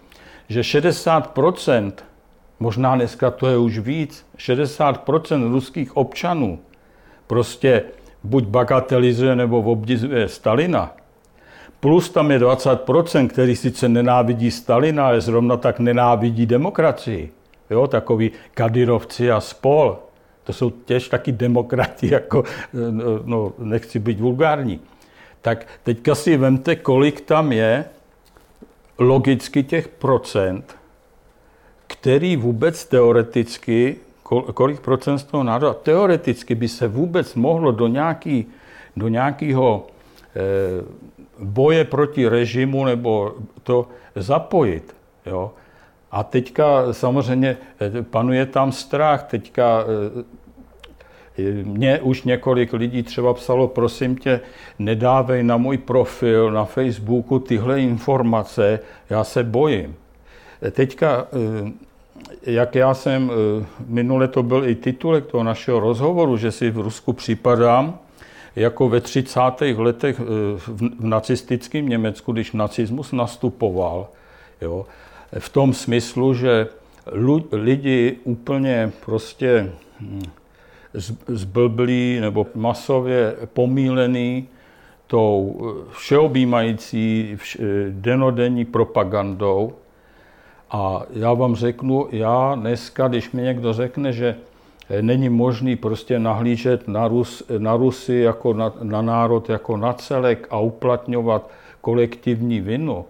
že 0.50 0.62
60%, 0.62 1.92
možná 2.60 2.96
dneska 2.96 3.32
to 3.32 3.48
je 3.48 3.58
už 3.58 3.80
víc, 3.80 4.26
60% 4.38 5.52
ruských 5.52 5.98
občanů 5.98 6.60
prostě 7.28 7.84
buď 8.24 8.44
bagatelizuje 8.44 9.36
nebo 9.36 9.62
obdizuje 9.62 10.28
Stalina, 10.28 10.92
plus 11.80 12.10
tam 12.10 12.32
je 12.32 12.40
20%, 12.40 13.28
který 13.28 13.56
sice 13.56 13.90
nenávidí 13.90 14.52
Stalina, 14.52 15.08
ale 15.08 15.22
zrovna 15.22 15.58
tak 15.58 15.80
nenávidí 15.80 16.46
demokracii. 16.46 17.32
Jo, 17.70 17.88
takový 17.88 18.32
Kadirovci 18.54 19.32
a 19.32 19.40
spol. 19.40 19.98
To 20.44 20.54
jsou 20.54 20.70
těž 20.70 21.10
taky 21.10 21.32
demokrati, 21.32 22.08
jako, 22.14 22.44
no, 23.26 23.54
nechci 23.58 24.00
být 24.00 24.20
vulgární. 24.20 24.80
Tak 25.42 25.68
teďka 25.84 26.16
si 26.16 26.38
vemte, 26.38 26.76
kolik 26.76 27.22
tam 27.22 27.52
je 27.52 27.86
logicky 28.98 29.64
těch 29.64 29.88
procent, 29.88 30.76
který 31.88 32.38
vůbec 32.38 32.86
teoreticky, 32.86 33.96
kolik 34.54 34.80
procent 34.80 35.20
z 35.20 35.24
toho 35.24 35.44
národa, 35.44 35.74
teoreticky 35.74 36.56
by 36.56 36.68
se 36.68 36.88
vůbec 36.88 37.36
mohlo 37.36 37.72
do, 37.72 37.88
nějaký, 37.88 38.46
do 38.98 39.08
nějakého 39.08 39.88
eh, 40.36 40.40
boje 41.40 41.86
proti 41.86 42.28
režimu 42.28 42.86
nebo 42.86 43.36
to 43.64 43.88
zapojit. 44.16 44.96
Jo? 45.26 45.52
A 46.14 46.24
teďka 46.24 46.94
samozřejmě 46.94 47.58
eh, 47.80 48.02
panuje 48.02 48.46
tam 48.46 48.72
strach, 48.72 49.24
teďka 49.24 49.84
eh, 51.38 51.64
mě 51.64 52.00
už 52.00 52.24
několik 52.24 52.74
lidí 52.74 53.04
třeba 53.04 53.34
psalo, 53.34 53.68
prosím 53.68 54.16
tě, 54.16 54.42
nedávej 54.80 55.44
na 55.44 55.58
můj 55.58 55.78
profil 55.78 56.52
na 56.52 56.66
Facebooku 56.66 57.40
tyhle 57.40 57.82
informace, 57.82 58.80
já 59.10 59.24
se 59.24 59.44
bojím. 59.44 59.96
Eh, 60.62 60.72
teďka, 60.72 61.28
jak 62.44 62.76
já 62.76 62.94
jsem, 62.94 63.32
minule 63.88 64.28
to 64.28 64.44
byl 64.44 64.70
i 64.70 64.76
titulek 64.76 65.26
toho 65.26 65.44
našeho 65.44 65.80
rozhovoru, 65.80 66.38
že 66.38 66.52
si 66.52 66.70
v 66.70 66.78
Rusku 66.78 67.14
připadám, 67.14 68.00
jako 68.56 68.90
ve 68.90 69.02
30. 69.02 69.40
letech 69.78 70.20
v 70.58 71.06
nacistickém 71.06 71.90
Německu, 71.90 72.32
když 72.32 72.52
nacismus 72.52 73.12
nastupoval, 73.12 74.08
jo, 74.62 74.86
v 75.40 75.50
tom 75.50 75.74
smyslu, 75.74 76.34
že 76.34 76.68
lidi 77.52 78.18
úplně 78.24 78.92
prostě 79.06 79.72
hm, 80.00 80.24
zblblí 81.28 82.18
nebo 82.22 82.48
masově 82.56 83.36
pomílený 83.54 84.48
tou 85.08 85.62
všeobjímající 85.92 87.38
denodenní 87.90 88.66
propagandou. 88.66 89.74
A 90.72 91.02
já 91.14 91.34
vám 91.34 91.56
řeknu, 91.56 92.08
já 92.12 92.56
dneska, 92.56 93.08
když 93.08 93.32
mi 93.32 93.42
někdo 93.42 93.74
řekne, 93.74 94.14
že 94.14 94.36
není 95.02 95.30
možný 95.30 95.76
prostě 95.76 96.20
nahlížet 96.20 96.88
na, 96.88 97.08
Rus, 97.08 97.44
na 97.58 97.76
Rusy 97.76 98.14
jako 98.14 98.54
na, 98.54 98.74
na 98.82 99.02
národ 99.02 99.50
jako 99.50 99.78
na 99.78 99.94
celek 99.94 100.48
a 100.50 100.60
uplatňovat 100.60 101.50
kolektivní 101.82 102.62
vinu, 102.62 103.06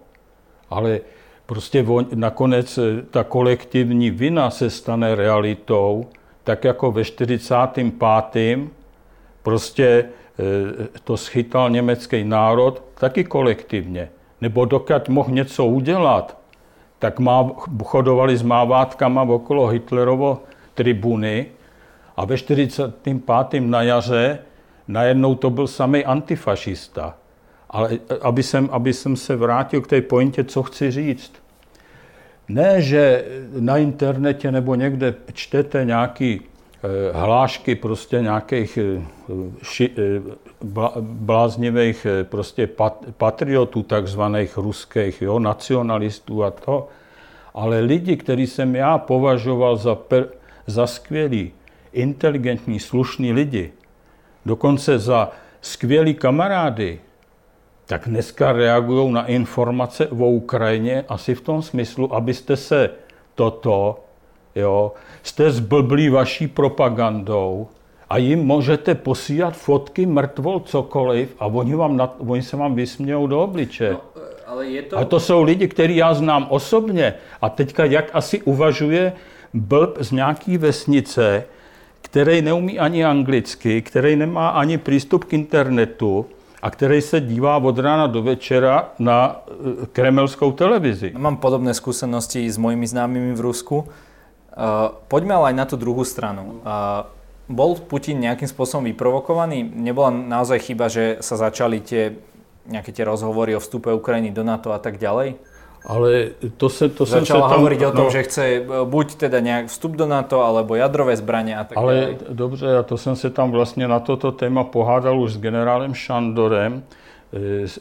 ale 0.70 1.00
prostě 1.46 1.86
nakonec 2.14 2.78
eh, 2.78 3.02
ta 3.10 3.24
kolektivní 3.24 4.10
vina 4.10 4.50
se 4.50 4.70
stane 4.70 5.14
realitou, 5.14 6.06
tak 6.44 6.64
jako 6.64 6.92
ve 6.92 7.04
45. 7.04 8.58
prostě 9.42 10.04
eh, 10.38 10.98
to 11.04 11.16
schytal 11.16 11.70
německý 11.70 12.24
národ 12.24 12.82
taky 12.94 13.24
kolektivně. 13.24 14.08
Nebo 14.40 14.64
dokud 14.64 15.08
mohl 15.08 15.30
něco 15.30 15.66
udělat, 15.66 16.38
tak 16.98 17.18
má, 17.18 17.50
chodovali 17.84 18.36
s 18.36 18.42
mávátkama 18.42 19.22
okolo 19.22 19.66
Hitlerovo 19.66 20.42
tribuny 20.74 21.46
a 22.16 22.24
ve 22.24 22.38
45. 22.38 23.60
na 23.60 23.82
jaře 23.82 24.38
najednou 24.88 25.34
to 25.34 25.50
byl 25.50 25.66
samý 25.66 26.04
antifašista. 26.04 27.14
Ale 27.74 27.90
eh, 27.92 28.18
aby 28.22 28.42
jsem, 28.42 28.68
aby 28.72 28.92
jsem 28.92 29.16
se 29.16 29.36
vrátil 29.36 29.80
k 29.80 29.86
té 29.86 30.00
pointě, 30.00 30.44
co 30.44 30.62
chci 30.62 30.90
říct. 30.90 31.32
Ne, 32.48 32.82
že 32.82 33.24
na 33.60 33.78
internetě 33.78 34.52
nebo 34.52 34.74
někde 34.74 35.14
čtete 35.32 35.84
nějaký 35.84 36.40
hlášky 37.12 37.74
prostě 37.74 38.20
nějakých 38.20 38.78
ši, 39.62 39.90
bláznivých 41.00 42.06
prostě 42.22 42.68
patriotů 43.16 43.82
takzvaných 43.82 44.56
ruských, 44.56 45.22
jo, 45.22 45.38
nacionalistů 45.38 46.44
a 46.44 46.50
to. 46.50 46.88
Ale 47.54 47.80
lidi, 47.80 48.16
který 48.16 48.46
jsem 48.46 48.76
já 48.76 48.98
považoval 48.98 49.76
za, 49.76 49.94
per, 49.94 50.28
za 50.66 50.86
skvělý, 50.86 51.52
inteligentní, 51.92 52.80
slušný 52.80 53.32
lidi, 53.32 53.72
dokonce 54.46 54.98
za 54.98 55.30
skvělý 55.60 56.14
kamarády, 56.14 57.00
tak 57.86 58.08
dneska 58.08 58.52
reagují 58.52 59.12
na 59.12 59.26
informace 59.26 60.08
o 60.08 60.26
Ukrajině 60.30 61.04
asi 61.08 61.34
v 61.34 61.40
tom 61.40 61.62
smyslu, 61.62 62.14
abyste 62.14 62.56
se 62.56 62.90
toto, 63.34 64.00
jo, 64.54 64.92
jste 65.22 65.50
zblblí 65.50 66.08
vaší 66.08 66.46
propagandou 66.46 67.68
a 68.10 68.18
jim 68.18 68.38
můžete 68.38 68.94
posílat 68.94 69.56
fotky 69.56 70.06
mrtvol, 70.06 70.60
cokoliv 70.60 71.34
a 71.38 71.46
oni, 71.46 71.74
vám 71.74 71.96
na, 71.96 72.14
oni 72.18 72.42
se 72.42 72.56
vám 72.56 72.74
vysmějou 72.74 73.26
do 73.26 73.42
obliče. 73.42 73.90
No, 73.92 74.00
ale 74.46 74.66
je 74.66 74.82
to... 74.82 74.98
A 74.98 75.04
to 75.04 75.20
jsou 75.20 75.42
lidi, 75.42 75.68
který 75.68 75.96
já 75.96 76.14
znám 76.14 76.46
osobně. 76.50 77.14
A 77.42 77.48
teďka 77.48 77.84
jak 77.84 78.10
asi 78.12 78.42
uvažuje 78.42 79.12
blb 79.54 79.96
z 80.00 80.12
nějaký 80.12 80.58
vesnice, 80.58 81.44
který 82.02 82.42
neumí 82.42 82.78
ani 82.78 83.04
anglicky, 83.04 83.82
který 83.82 84.16
nemá 84.16 84.48
ani 84.48 84.78
přístup 84.78 85.24
k 85.24 85.32
internetu, 85.32 86.26
a 86.64 86.70
který 86.70 87.00
se 87.00 87.20
dívá 87.20 87.56
od 87.56 87.78
rána 87.78 88.06
do 88.06 88.22
večera 88.22 88.96
na 88.98 89.36
e, 89.36 89.86
kremelskou 89.86 90.52
televizi. 90.52 91.12
Mám 91.12 91.36
podobné 91.36 91.76
skúsenosti 91.76 92.48
s 92.48 92.56
mojimi 92.56 92.88
známymi 92.88 93.36
v 93.36 93.40
Rusku. 93.40 93.84
Uh, 94.54 94.94
poďme 95.10 95.34
ale 95.34 95.50
aj 95.50 95.56
na 95.58 95.66
tú 95.66 95.74
druhú 95.74 96.06
stranu. 96.06 96.62
Uh, 96.62 97.10
bol 97.50 97.74
Putin 97.74 98.22
nejakým 98.22 98.46
spôsobom 98.46 98.86
vyprovokovaný? 98.86 99.66
Nebola 99.66 100.14
naozaj 100.14 100.70
chyba, 100.70 100.86
že 100.86 101.18
sa 101.26 101.34
začali 101.34 101.82
tie 101.82 102.14
nejaké 102.64 102.96
tie 102.96 103.04
rozhovory 103.04 103.52
o 103.52 103.60
vstupe 103.60 103.92
Ukrajiny 103.92 104.32
do 104.32 104.40
NATO 104.40 104.72
a 104.72 104.80
tak 104.80 104.96
ďalej? 104.96 105.36
Ale 105.86 106.28
to 106.56 106.68
se, 106.68 106.88
to 106.88 107.04
Začala 107.04 107.48
se 107.48 107.52
tam, 107.52 107.58
hovoriť 107.58 107.84
o 107.84 107.92
tom, 107.92 108.04
no, 108.04 108.10
že 108.10 108.22
chce 108.22 108.46
e, 108.46 108.64
buď 108.84 109.14
teda 109.14 109.40
nějak 109.40 109.66
vstup 109.66 109.92
do 109.92 110.06
NATO, 110.06 110.44
alebo 110.44 110.74
jadrové 110.74 111.16
zbraně 111.16 111.56
a 111.56 111.64
tak 111.64 111.78
Ale 111.78 111.94
ďalej. 111.94 112.16
dobře, 112.28 112.76
a 112.76 112.82
to 112.82 112.96
jsem 112.96 113.16
se 113.16 113.30
tam 113.30 113.50
vlastně 113.50 113.88
na 113.88 114.00
toto 114.00 114.32
téma 114.32 114.64
pohádal 114.64 115.20
už 115.20 115.32
s 115.32 115.38
generálem 115.40 115.94
Šandorem. 115.94 116.82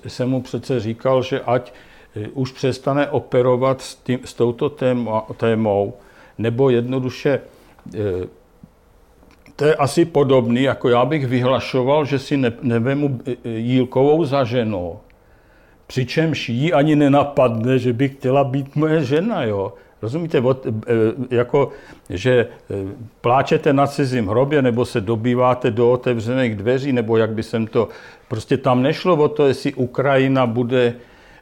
E, 0.04 0.10
jsem 0.10 0.30
mu 0.30 0.42
přece 0.42 0.80
říkal, 0.80 1.24
že 1.24 1.42
ať 1.42 1.74
e, 2.16 2.28
už 2.28 2.52
přestane 2.52 3.08
operovat 3.08 3.82
s, 3.82 3.96
tím, 3.96 4.20
s 4.26 4.34
touto 4.34 4.70
téma, 4.70 5.26
témou, 5.38 5.94
nebo 6.38 6.70
jednoduše 6.70 7.42
to 9.56 9.66
je 9.66 9.76
asi 9.76 10.06
podobný, 10.06 10.63
jako 10.63 10.89
já 10.89 11.06
bych 11.06 11.28
vyhlašoval, 11.28 12.06
že 12.06 12.20
si 12.20 12.38
ne, 12.38 12.54
nevemu 12.62 13.20
Jílkovou 13.44 14.26
za 14.26 14.44
ženu 14.44 15.00
Přičemž 15.88 16.50
jí 16.50 16.74
ani 16.74 16.96
nenapadne, 16.96 17.80
že 17.80 17.93
by 17.93 18.10
chtěla 18.10 18.43
být 18.43 18.76
moje 18.76 19.04
žena, 19.04 19.43
jo. 19.43 19.74
Rozumíte, 20.02 20.39
od, 20.39 20.65
e, 20.65 20.72
jako, 21.36 21.69
že 22.10 22.32
e, 22.39 22.48
pláčete 23.22 23.74
na 23.74 23.88
cizím 23.88 24.28
hrobě, 24.28 24.62
nebo 24.62 24.86
se 24.86 25.02
dobýváte 25.02 25.72
do 25.72 25.91
otevřených 25.91 26.56
dveří, 26.56 26.93
nebo 26.93 27.17
jak 27.17 27.32
by 27.32 27.43
jsem 27.43 27.67
to... 27.67 27.89
Prostě 28.28 28.58
tam 28.58 28.82
nešlo 28.82 29.15
o 29.15 29.28
to, 29.28 29.48
jestli 29.48 29.74
Ukrajina 29.74 30.46
bude, 30.46 30.93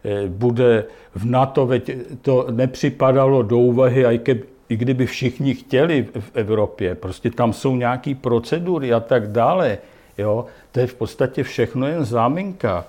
e, 0.05 0.27
bude 0.27 0.85
v 1.15 1.25
NATO, 1.25 1.65
veď 1.65 1.91
to 2.21 2.47
nepřipadalo 2.51 3.43
do 3.43 3.57
úvahy, 3.57 4.05
i, 4.05 4.19
ke, 4.19 4.35
i 4.69 4.77
kdyby 4.77 5.05
všichni 5.05 5.53
chtěli 5.53 6.07
v 6.19 6.31
Evropě. 6.33 6.95
Prostě 6.95 7.31
tam 7.31 7.53
jsou 7.53 7.75
nějaké 7.75 8.15
procedury 8.15 8.93
a 8.93 8.99
tak 8.99 9.31
dále. 9.31 9.77
Jo? 10.17 10.45
To 10.71 10.79
je 10.79 10.87
v 10.87 10.95
podstatě 10.95 11.43
všechno 11.43 11.87
jen 11.87 12.05
záminka. 12.05 12.85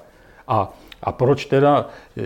A 0.49 0.73
a 1.03 1.13
proč 1.13 1.45
teda, 1.45 1.89
eh, 2.17 2.23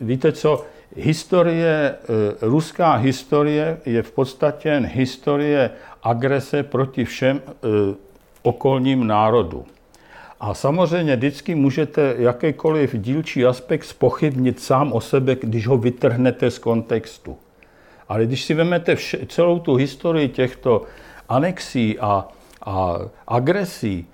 víte 0.00 0.32
co, 0.32 0.64
historie, 0.96 1.94
eh, 1.94 2.06
ruská 2.40 2.94
historie 2.94 3.80
je 3.86 4.02
v 4.02 4.12
podstatě 4.12 4.82
historie 4.94 5.70
agrese 6.02 6.62
proti 6.62 7.04
všem 7.04 7.42
eh, 7.46 7.58
okolním 8.42 9.06
národům. 9.06 9.64
A 10.40 10.54
samozřejmě 10.54 11.16
vždycky 11.16 11.54
můžete 11.54 12.14
jakýkoliv 12.18 12.96
dílčí 12.96 13.46
aspekt 13.46 13.84
spochybnit 13.84 14.60
sám 14.60 14.92
o 14.92 15.00
sebe, 15.00 15.36
když 15.40 15.66
ho 15.66 15.78
vytrhnete 15.78 16.50
z 16.50 16.58
kontextu. 16.58 17.36
Ale 18.08 18.26
když 18.26 18.44
si 18.44 18.54
vezmete 18.54 18.96
celou 19.28 19.58
tu 19.58 19.74
historii 19.74 20.28
těchto 20.28 20.82
anexí 21.28 21.98
a, 21.98 22.28
a 22.66 22.98
agresí, 23.28 24.06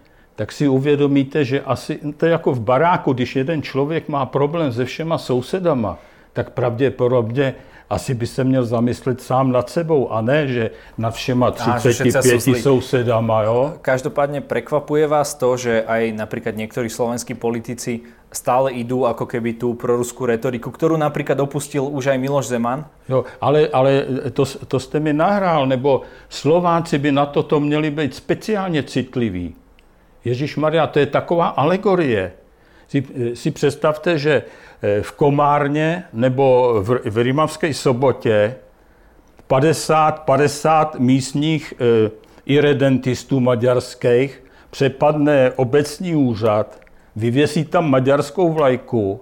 tak 0.43 0.53
si 0.53 0.69
uvědomíte, 0.69 1.45
že 1.45 1.61
asi 1.63 2.03
to 2.17 2.27
je 2.27 2.33
jako 2.33 2.53
v 2.53 2.61
baráku, 2.61 3.13
když 3.13 3.37
jeden 3.37 3.63
člověk 3.63 4.09
má 4.09 4.27
problém 4.27 4.73
se 4.73 4.85
všema 4.85 5.19
sousedama, 5.19 5.99
tak 6.33 6.51
pravděpodobně 6.51 7.55
asi 7.91 8.15
by 8.15 8.27
se 8.27 8.45
měl 8.45 8.67
zamyslet 8.67 9.21
sám 9.21 9.53
nad 9.53 9.71
sebou 9.71 10.11
a 10.11 10.21
ne, 10.21 10.49
že 10.49 10.71
nad 10.99 11.15
všema 11.15 11.51
35 11.51 12.41
sousedama. 12.59 13.43
Jo? 13.43 13.75
Každopádně 13.83 14.41
prekvapuje 14.41 15.07
vás 15.07 15.35
to, 15.35 15.57
že 15.57 15.85
aj 15.87 16.13
například 16.13 16.57
někteří 16.57 16.89
slovenskí 16.89 17.35
politici 17.35 18.01
stále 18.33 18.73
idú 18.73 19.07
ako 19.07 19.27
keby 19.29 19.61
tú 19.61 19.79
proruskou 19.79 20.27
retoriku, 20.27 20.73
ktorú 20.75 20.97
napríklad 20.97 21.39
opustil 21.39 21.85
už 21.85 22.17
aj 22.17 22.19
Miloš 22.19 22.47
Zeman? 22.49 22.89
Jo, 23.05 23.29
ale, 23.41 23.69
ale 23.69 24.07
to, 24.33 24.43
to 24.43 24.81
jste 24.81 25.01
mi 25.01 25.13
nahrál, 25.13 25.67
nebo 25.67 26.03
Slováci 26.29 26.99
by 26.99 27.13
na 27.13 27.27
toto 27.27 27.61
měli 27.61 27.91
být 27.91 28.15
speciálně 28.15 28.83
citliví. 28.83 29.62
Ježíš 30.25 30.57
Maria, 30.57 30.87
to 30.87 30.99
je 30.99 31.07
taková 31.07 31.47
alegorie. 31.47 32.33
Si, 32.89 33.05
si 33.35 33.51
představte, 33.51 34.19
že 34.19 34.43
eh, 34.83 35.03
v 35.03 35.13
Komárně 35.13 36.05
nebo 36.13 36.75
v, 36.83 37.01
v 37.05 37.19
Rimavské 37.19 37.75
sobotě 37.75 38.55
50, 39.53 40.21
50 40.21 40.99
místních 40.99 41.75
e, 41.77 42.11
iredentistů 42.47 43.41
maďarských 43.41 44.43
přepadne 44.71 45.53
obecní 45.57 46.15
úřad, 46.15 46.81
vyvěsí 47.17 47.65
tam 47.65 47.91
maďarskou 47.91 48.53
vlajku, 48.53 49.21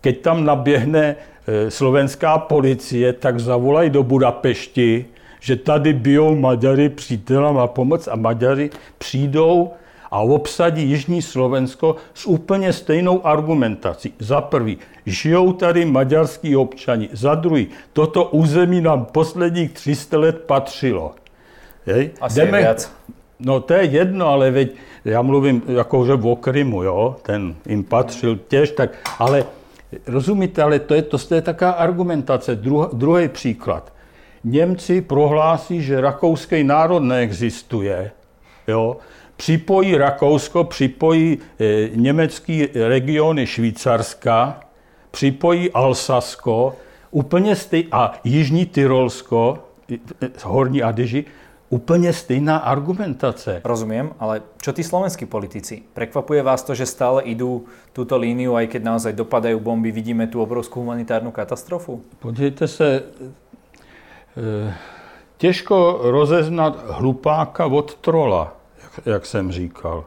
keď 0.00 0.20
tam 0.20 0.44
naběhne 0.44 1.16
e, 1.46 1.70
slovenská 1.70 2.38
policie, 2.38 3.12
tak 3.12 3.40
zavolají 3.40 3.90
do 3.90 4.02
Budapešti, 4.02 5.04
že 5.40 5.56
tady 5.56 5.92
bijou 5.92 6.36
Maďary 6.36 6.88
přítelem 6.88 7.58
a 7.58 7.66
pomoc 7.66 8.08
a 8.08 8.16
Maďary 8.16 8.70
přijdou 8.98 9.72
a 10.10 10.20
obsadí 10.20 10.82
Jižní 10.82 11.22
Slovensko 11.22 11.96
s 12.14 12.26
úplně 12.26 12.72
stejnou 12.72 13.26
argumentací. 13.26 14.14
Za 14.18 14.40
prvý, 14.40 14.78
žijou 15.06 15.52
tady 15.52 15.84
maďarský 15.84 16.56
občani. 16.56 17.08
Za 17.12 17.34
druhý, 17.34 17.68
toto 17.92 18.24
území 18.24 18.80
nám 18.80 19.04
posledních 19.04 19.72
300 19.72 20.18
let 20.18 20.44
patřilo. 20.46 21.14
Jej? 21.86 22.10
Asi 22.20 22.40
Jdeme, 22.40 22.60
je. 22.60 22.76
No 23.40 23.60
to 23.60 23.74
je 23.74 23.84
jedno, 23.84 24.26
ale 24.26 24.50
veď, 24.50 24.70
já 25.04 25.22
mluvím 25.22 25.62
jakože 25.68 26.14
o 26.14 26.36
Krymu, 26.36 26.82
jo, 26.82 27.16
ten 27.22 27.54
jim 27.66 27.84
patřil 27.84 28.38
těž, 28.48 28.70
tak, 28.70 28.90
ale 29.18 29.44
rozumíte, 30.06 30.62
ale 30.62 30.78
to 30.78 30.94
je, 30.94 31.02
to, 31.02 31.18
to 31.18 31.34
je 31.34 31.42
taká 31.42 31.70
argumentace. 31.70 32.56
Druh, 32.56 32.88
druhý 32.92 33.28
příklad. 33.28 33.92
Němci 34.44 35.00
prohlásí, 35.00 35.82
že 35.82 36.00
rakouský 36.00 36.64
národ 36.64 37.00
neexistuje, 37.00 38.10
jo, 38.68 38.96
připojí 39.38 39.96
Rakousko, 39.96 40.64
připojí 40.64 41.38
e, 41.38 41.88
německý 41.94 42.68
regiony 42.74 43.46
Švýcarska, 43.46 44.60
připojí 45.10 45.70
Alsasko, 45.70 46.76
úplně 47.10 47.56
stej, 47.56 47.86
a 47.92 48.12
Jižní 48.24 48.66
Tyrolsko, 48.66 49.58
e, 49.92 49.98
Horní 50.42 50.82
Adyži, 50.82 51.24
úplně 51.70 52.12
stejná 52.12 52.56
argumentace. 52.56 53.60
Rozumím, 53.64 54.10
ale 54.18 54.42
čo 54.62 54.72
tí 54.72 54.82
slovenskí 54.82 55.26
politici? 55.26 55.82
Prekvapuje 55.94 56.42
vás 56.42 56.62
to, 56.64 56.74
že 56.74 56.88
stále 56.88 57.22
idú 57.22 57.68
túto 57.92 58.16
líniu, 58.16 58.56
aj 58.56 58.72
keď 58.72 58.82
naozaj 58.82 59.12
dopadajú 59.12 59.60
bomby, 59.60 59.92
vidíme 59.92 60.26
tu 60.26 60.40
obrovskú 60.42 60.80
humanitárnu 60.80 61.30
katastrofu? 61.30 62.00
Podívejte 62.18 62.68
se, 62.68 63.02
těžko 65.36 66.00
rozeznat 66.02 66.84
hlupáka 66.88 67.66
od 67.66 67.94
trola 67.94 68.57
jak 69.06 69.26
jsem 69.26 69.52
říkal. 69.52 70.04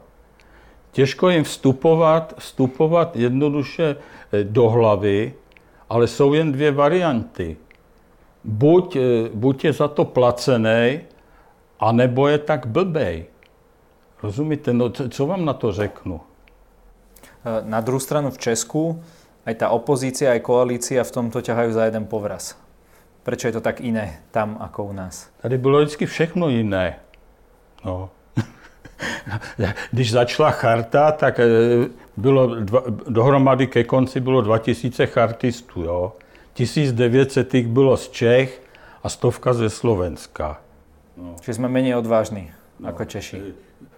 Těžko 0.92 1.28
jim 1.28 1.44
vstupovat, 1.44 2.34
vstupovat 2.38 3.16
jednoduše 3.16 3.96
eh, 4.32 4.44
do 4.44 4.68
hlavy, 4.68 5.34
ale 5.88 6.06
jsou 6.06 6.34
jen 6.34 6.52
dvě 6.52 6.72
varianty. 6.72 7.56
Buď, 8.44 8.96
eh, 8.96 9.00
buď 9.34 9.64
je 9.64 9.72
za 9.72 9.88
to 9.88 10.04
placený, 10.04 11.00
anebo 11.80 12.28
je 12.28 12.38
tak 12.38 12.66
blbej. 12.66 13.24
Rozumíte? 14.22 14.72
No, 14.72 14.90
co 14.90 15.26
vám 15.26 15.44
na 15.44 15.52
to 15.52 15.72
řeknu? 15.72 16.20
Eh, 17.44 17.62
na 17.64 17.80
druhou 17.80 18.00
stranu 18.00 18.30
v 18.30 18.38
Česku 18.38 19.02
aj 19.42 19.54
ta 19.58 19.74
opozícia, 19.74 20.30
aj 20.30 20.46
koalícia 20.46 21.02
v 21.02 21.14
tomto 21.14 21.42
ťahajú 21.42 21.70
za 21.74 21.90
jeden 21.90 22.06
povraz. 22.06 22.54
Prečo 23.26 23.50
je 23.50 23.54
to 23.58 23.62
tak 23.62 23.82
iné 23.82 24.22
tam 24.30 24.58
ako 24.58 24.90
u 24.90 24.92
nás? 24.92 25.30
Tady 25.42 25.58
bylo 25.58 25.78
vždycky 25.78 26.06
všechno 26.06 26.48
jiné. 26.48 26.98
No. 27.84 28.10
Když 29.90 30.12
začala 30.12 30.50
charta, 30.50 31.12
tak 31.12 31.40
eh, 31.40 31.44
bylo 32.16 32.54
dva, 32.54 32.82
dohromady 33.08 33.66
ke 33.66 33.84
konci 33.84 34.20
bylo 34.20 34.40
2000 34.40 35.06
chartistů. 35.06 35.82
Jo. 35.82 36.12
1900 36.54 37.54
jich 37.54 37.66
bylo 37.66 37.96
z 37.96 38.08
Čech 38.08 38.62
a 39.02 39.08
stovka 39.08 39.52
ze 39.52 39.70
Slovenska. 39.70 40.60
No. 41.16 41.34
Čiže 41.40 41.54
jsme 41.54 41.68
méně 41.68 41.96
odvážní 41.96 42.50
no. 42.80 42.88
jako 42.88 43.04
Češi. 43.04 43.42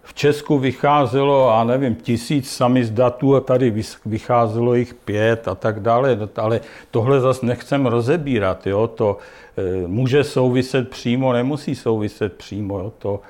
V 0.03 0.15
Česku 0.15 0.59
vycházelo, 0.59 1.51
a 1.51 1.65
nevím, 1.65 1.95
tisíc 1.95 2.51
samizdatů 2.51 3.37
a 3.37 3.41
tady 3.41 3.85
vycházelo 4.07 4.75
jich 4.75 4.95
pět 4.95 5.49
a 5.49 5.55
tak 5.55 5.81
dále, 5.81 6.19
ale 6.37 6.61
tohle 6.91 7.21
zase 7.21 7.47
nechcem 7.47 7.87
rozebírat, 7.87 8.67
jo, 8.67 8.87
to 8.89 9.19
e, 9.57 9.87
může 9.87 10.25
souviset 10.25 10.91
přímo, 10.91 11.33
nemusí 11.33 11.75
souviset 11.75 12.33
přímo, 12.33 12.79
jo, 12.79 12.93
to, 12.99 13.21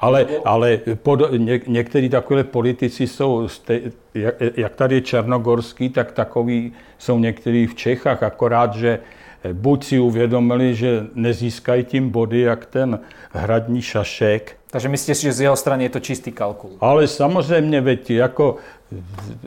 ale, 0.00 0.26
ale 0.44 0.80
pod, 1.02 1.20
ně, 1.36 1.60
některý 1.66 2.08
takové 2.08 2.44
politici 2.44 3.06
jsou, 3.06 3.48
ste, 3.48 3.80
jak, 4.14 4.34
jak 4.56 4.74
tady 4.74 4.94
je 4.94 5.00
Černogorský, 5.00 5.88
tak 5.88 6.12
takový 6.12 6.72
jsou 6.98 7.18
někteří 7.18 7.66
v 7.66 7.74
Čechách, 7.74 8.22
akorát, 8.22 8.74
že 8.74 8.98
buď 9.52 9.84
si 9.84 9.98
uvědomili, 9.98 10.74
že 10.74 11.06
nezískají 11.14 11.84
tím 11.84 12.10
body, 12.10 12.40
jak 12.40 12.66
ten 12.66 13.00
hradní 13.30 13.82
šašek. 13.82 14.56
Takže 14.70 14.88
myslíte 14.88 15.14
si, 15.14 15.22
že 15.22 15.32
z 15.32 15.40
jeho 15.40 15.56
strany 15.56 15.84
je 15.84 15.88
to 15.88 16.00
čistý 16.00 16.32
kalkul? 16.32 16.70
Ale 16.80 17.08
samozřejmě, 17.08 17.80
veď, 17.80 18.10
jako, 18.10 18.56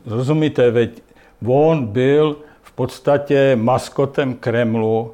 rozumíte, 0.06 0.72
veď, 0.72 1.02
on 1.48 1.86
byl 1.86 2.38
v 2.62 2.72
podstatě 2.72 3.56
maskotem 3.56 4.34
Kremlu 4.34 5.12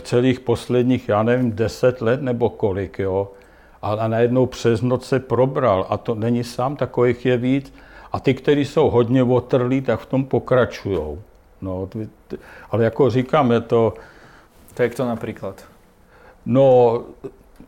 celých 0.00 0.40
posledních, 0.40 1.08
já 1.08 1.22
nevím, 1.22 1.52
deset 1.52 2.00
let 2.00 2.22
nebo 2.22 2.50
kolik, 2.50 2.98
jo 2.98 3.28
a 3.92 4.08
najednou 4.08 4.46
přes 4.46 4.82
noc 4.82 5.06
se 5.06 5.20
probral. 5.20 5.86
A 5.88 5.96
to 5.96 6.14
není 6.14 6.44
sám, 6.44 6.76
takových 6.76 7.26
je 7.26 7.36
víc. 7.36 7.72
A 8.12 8.20
ty, 8.20 8.34
kteří 8.34 8.64
jsou 8.64 8.90
hodně 8.90 9.22
otrlí, 9.22 9.80
tak 9.80 10.00
v 10.00 10.06
tom 10.06 10.24
pokračují. 10.24 11.18
No, 11.62 11.88
ale 12.70 12.84
jako 12.84 13.10
říkám, 13.10 13.52
je 13.52 13.60
to... 13.60 13.94
Je 14.78 14.88
to 14.88 15.06
například? 15.06 15.64
No, 16.46 17.00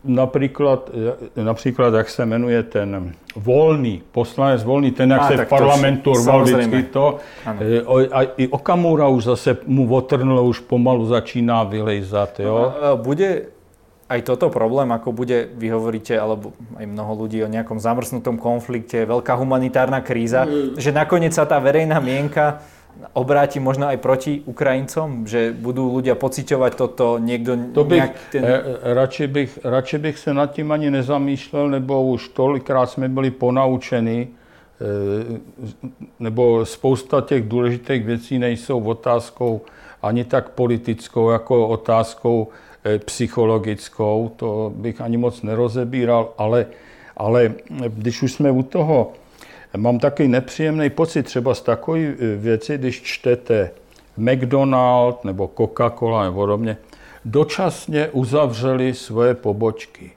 například, 0.03 0.89
například, 1.43 1.93
jak 1.93 2.09
se 2.09 2.25
jmenuje 2.25 2.63
ten 2.63 3.13
volný, 3.35 4.03
poslanec 4.11 4.63
volný, 4.63 4.91
ten, 4.91 5.11
jak 5.11 5.21
a, 5.21 5.27
se 5.27 5.45
v 5.45 5.49
parlamentu 5.49 6.13
rval 6.13 6.43
vždycky 6.43 6.83
to. 6.83 7.17
E, 7.45 7.81
a, 8.11 8.23
i 8.37 8.47
Okamura 8.47 9.07
už 9.07 9.23
zase 9.23 9.57
mu 9.65 9.95
otrnulo, 9.95 10.43
už 10.43 10.59
pomalu 10.59 11.05
začíná 11.05 11.63
vylejzat. 11.63 12.39
Jo? 12.39 12.73
Bude 12.95 13.41
aj 14.07 14.23
toto 14.23 14.47
problém, 14.47 14.87
ako 14.95 15.11
bude, 15.11 15.51
vy 15.51 15.67
hovoríte, 15.67 16.15
alebo 16.15 16.55
aj 16.79 16.87
mnoho 16.87 17.27
ľudí 17.27 17.43
o 17.43 17.51
nejakom 17.51 17.75
zamrznutom 17.75 18.39
konflikte, 18.39 19.03
veľká 19.03 19.35
humanitárna 19.35 19.99
kríza, 19.99 20.47
mm. 20.47 20.79
že 20.79 20.95
nakoniec 20.95 21.35
sa 21.35 21.43
tá 21.43 21.59
verejná 21.59 21.99
mienka 21.99 22.63
obráti 23.13 23.59
možno 23.59 23.85
aj 23.91 23.99
proti 24.01 24.41
Ukrajincom, 24.47 25.29
že 25.29 25.53
budú 25.53 25.93
ľudia 25.93 26.17
pociťovať 26.17 26.71
toto 26.73 27.21
niekto... 27.21 27.53
To 27.75 27.83
bych, 27.85 28.03
ten... 28.33 28.41
eh, 28.41 28.61
radši, 28.95 29.27
bych, 29.27 29.51
radši 29.63 29.97
bych 29.97 30.17
se 30.17 30.33
nad 30.33 30.49
tím 30.49 30.71
ani 30.71 30.91
nezamýšlel, 30.91 31.69
nebo 31.69 32.03
už 32.03 32.27
tolikrát 32.33 32.89
jsme 32.89 33.09
byli 33.09 33.31
ponaučeni, 33.31 34.27
eh, 34.27 35.39
nebo 36.19 36.65
spousta 36.65 37.21
těch 37.21 37.43
důležitých 37.43 38.03
věcí 38.05 38.39
nejsou 38.39 38.83
otázkou 38.83 39.61
ani 40.01 40.23
tak 40.23 40.49
politickou, 40.49 41.29
jako 41.29 41.67
otázkou 41.67 42.47
Eh, 42.47 42.66
psychologickou, 43.05 44.31
to 44.35 44.71
bych 44.75 45.01
ani 45.01 45.17
moc 45.17 45.41
nerozebíral, 45.41 46.33
ale, 46.37 46.65
ale 47.17 47.53
když 47.87 48.23
už 48.23 48.33
jsme 48.33 48.51
u 48.51 48.63
toho, 48.63 49.11
mám 49.77 49.99
taky 49.99 50.27
nepříjemný 50.27 50.89
pocit 50.89 51.23
třeba 51.23 51.55
z 51.55 51.61
takové 51.61 51.99
eh, 51.99 52.35
věci, 52.35 52.77
když 52.77 53.01
čtete 53.01 53.71
McDonald 54.17 55.23
nebo 55.25 55.47
Coca-Cola 55.47 56.23
nebo 56.23 56.35
podobně, 56.35 56.77
dočasně 57.25 58.07
uzavřeli 58.07 58.93
svoje 58.93 59.33
pobočky. 59.33 60.11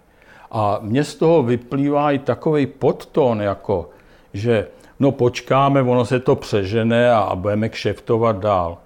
A 0.50 0.78
mně 0.82 1.04
z 1.04 1.14
toho 1.14 1.42
vyplývá 1.42 2.12
i 2.12 2.18
takový 2.18 2.66
podtón, 2.66 3.42
jako, 3.42 3.90
že 4.34 4.66
no 5.00 5.12
počkáme, 5.12 5.82
ono 5.82 6.04
se 6.04 6.20
to 6.20 6.36
přežene 6.36 7.12
a 7.12 7.34
budeme 7.34 7.68
kšeftovat 7.68 8.38
dál. 8.38 8.78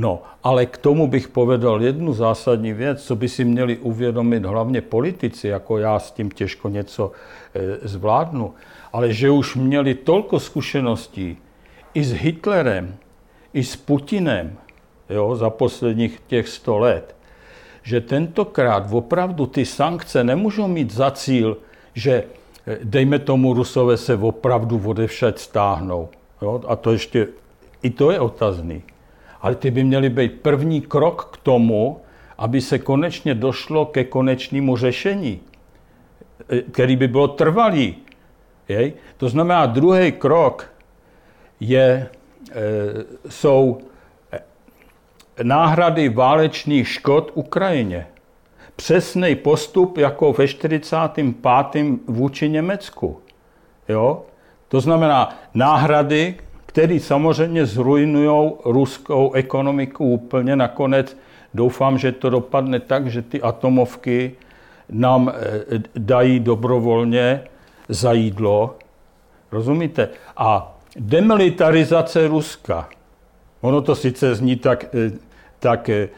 No, 0.00 0.22
ale 0.42 0.66
k 0.66 0.76
tomu 0.76 1.06
bych 1.06 1.28
povedal 1.28 1.82
jednu 1.82 2.12
zásadní 2.12 2.72
věc, 2.72 3.04
co 3.04 3.16
by 3.16 3.28
si 3.28 3.44
měli 3.44 3.76
uvědomit 3.76 4.44
hlavně 4.44 4.80
politici, 4.80 5.48
jako 5.48 5.78
já 5.78 5.98
s 5.98 6.10
tím 6.10 6.30
těžko 6.30 6.68
něco 6.68 7.12
e, 7.54 7.88
zvládnu, 7.88 8.54
ale 8.92 9.12
že 9.12 9.30
už 9.30 9.56
měli 9.56 9.94
tolko 9.94 10.40
zkušeností 10.40 11.36
i 11.94 12.04
s 12.04 12.12
Hitlerem, 12.12 12.96
i 13.52 13.64
s 13.64 13.76
Putinem 13.76 14.56
jo, 15.10 15.36
za 15.36 15.50
posledních 15.50 16.20
těch 16.26 16.48
sto 16.48 16.78
let, 16.78 17.16
že 17.82 18.00
tentokrát 18.00 18.86
opravdu 18.90 19.46
ty 19.46 19.66
sankce 19.66 20.24
nemůžou 20.24 20.68
mít 20.68 20.90
za 20.92 21.10
cíl, 21.10 21.56
že 21.94 22.12
e, 22.12 22.24
dejme 22.84 23.18
tomu 23.18 23.54
Rusové 23.54 23.96
se 23.96 24.16
opravdu 24.16 24.82
odevšet 24.84 25.38
stáhnou. 25.38 26.08
Jo? 26.42 26.60
A 26.68 26.76
to 26.76 26.92
ještě, 26.92 27.28
i 27.82 27.90
to 27.90 28.10
je 28.10 28.20
otazný 28.20 28.82
ale 29.40 29.54
ty 29.54 29.70
by 29.70 29.84
měly 29.84 30.10
být 30.10 30.40
první 30.40 30.80
krok 30.80 31.30
k 31.32 31.36
tomu, 31.36 32.00
aby 32.38 32.60
se 32.60 32.78
konečně 32.78 33.34
došlo 33.34 33.86
ke 33.86 34.04
konečnému 34.04 34.76
řešení, 34.76 35.40
e, 36.48 36.62
který 36.62 36.96
by 36.96 37.08
bylo 37.08 37.28
trvalý. 37.28 37.96
Jej? 38.68 38.92
To 39.16 39.28
znamená, 39.28 39.66
druhý 39.66 40.12
krok 40.12 40.70
je, 41.60 41.82
e, 41.82 42.08
jsou 43.28 43.78
e, 44.32 44.40
náhrady 45.42 46.08
válečných 46.08 46.88
škod 46.88 47.30
Ukrajině. 47.34 48.06
Přesný 48.76 49.34
postup 49.34 49.98
jako 49.98 50.32
ve 50.32 50.48
45. 50.48 51.98
vůči 52.06 52.48
Německu. 52.48 53.20
Jo? 53.88 54.22
To 54.68 54.80
znamená 54.80 55.38
náhrady, 55.54 56.34
který 56.70 57.00
samozřejmě 57.00 57.66
zrujnují 57.66 58.52
ruskou 58.64 59.32
ekonomiku 59.32 60.04
úplně. 60.04 60.56
Nakonec 60.56 61.16
doufám, 61.54 61.98
že 61.98 62.12
to 62.12 62.30
dopadne 62.30 62.80
tak, 62.80 63.10
že 63.10 63.22
ty 63.22 63.42
atomovky 63.42 64.32
nám 64.90 65.32
eh, 65.34 65.82
dají 65.94 66.40
dobrovolně 66.40 67.42
za 67.88 68.12
jídlo. 68.12 68.78
Rozumíte? 69.52 70.08
A 70.36 70.78
demilitarizace 70.96 72.28
Ruska. 72.28 72.88
Ono 73.60 73.82
to 73.82 73.94
sice 73.94 74.34
zní 74.34 74.56
tak, 74.56 74.94
eh, 74.94 75.10
tak 75.58 75.88
e, 75.88 76.08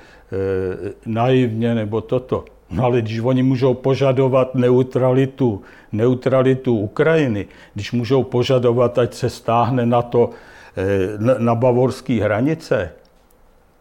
naivně 1.06 1.74
nebo 1.74 2.00
toto. 2.00 2.44
No 2.72 2.85
ale 2.85 3.02
když 3.02 3.20
oni 3.20 3.42
můžou 3.42 3.74
požadovat 3.74 4.54
neutralitu, 4.54 5.62
neutralitu 5.92 6.76
Ukrajiny, 6.78 7.46
když 7.74 7.92
můžou 7.92 8.22
požadovat, 8.22 8.98
ať 8.98 9.14
se 9.14 9.30
stáhne 9.30 9.87
na 9.87 10.02
to 10.02 10.30
eh, 10.76 11.38
na 11.38 11.54
bavorské 11.54 12.22
hranice, 12.22 12.92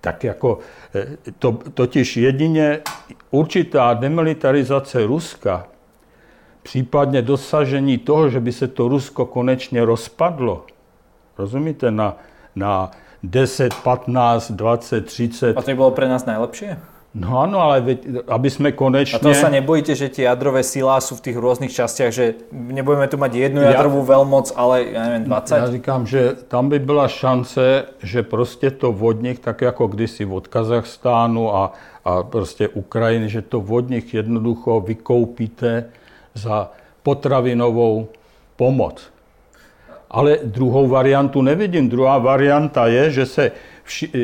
tak 0.02 0.24
jako 0.24 0.60
eh, 0.96 1.08
to, 1.40 1.52
totiž 1.74 2.18
jedině 2.18 2.80
určitá 3.32 3.94
demilitarizace 3.94 5.06
Ruska, 5.06 5.68
případně 6.64 7.22
dosažení 7.22 7.98
toho, 7.98 8.30
že 8.30 8.40
by 8.40 8.52
se 8.52 8.68
to 8.68 8.88
Rusko 8.88 9.26
konečně 9.26 9.86
rozpadlo, 9.86 10.66
rozumíte, 11.38 11.92
na, 11.92 12.18
na 12.56 12.92
10, 13.24 13.74
15, 13.74 14.52
20, 14.52 15.06
30. 15.06 15.58
A 15.58 15.62
to 15.62 15.72
by 15.72 15.76
bylo 15.76 15.92
pro 15.92 16.08
nás 16.08 16.26
nejlepší? 16.26 16.66
No 17.14 17.40
ano, 17.40 17.60
ale 17.60 17.82
veď, 17.82 18.08
aby 18.28 18.50
jsme 18.50 18.72
konečně... 18.72 19.20
A 19.20 19.20
to 19.20 19.34
se 19.34 19.50
nebojíte, 19.50 19.96
že 19.96 20.10
ty 20.10 20.22
jadrové 20.22 20.64
síla 20.64 21.02
jsou 21.02 21.16
v 21.16 21.22
těch 21.22 21.38
různých 21.38 21.74
částech, 21.74 22.14
že 22.14 22.34
nebudeme 22.52 23.08
tu 23.08 23.18
mít 23.18 23.36
jednu 23.36 23.62
jadrovou 23.62 23.98
já, 23.98 24.04
velmoc, 24.04 24.54
ale 24.56 24.84
já 24.84 25.04
nevím, 25.04 25.24
20? 25.24 25.58
Já 25.58 25.72
říkám, 25.72 26.08
že 26.08 26.36
tam 26.48 26.70
by 26.70 26.80
byla 26.80 27.08
šance, 27.08 27.86
že 28.04 28.24
prostě 28.24 28.72
to 28.72 28.92
vodník, 28.92 29.40
tak 29.40 29.62
jako 29.62 29.88
kdysi 29.88 30.26
od 30.26 30.48
Kazachstánu 30.48 31.56
a, 31.56 31.74
a 32.06 32.24
prostě 32.24 32.68
Ukrajiny, 32.68 33.30
že 33.30 33.42
to 33.42 33.62
vodník 33.62 34.14
jednoducho 34.14 34.80
vykoupíte 34.82 35.86
za 36.34 36.72
potravinovou 37.04 38.08
pomoc. 38.56 39.04
Ale 40.12 40.38
druhou 40.44 40.88
variantu 40.88 41.42
nevidím. 41.42 41.90
Druhá 41.90 42.18
varianta 42.18 42.88
je, 42.88 43.12
že 43.12 43.26
se 43.26 43.52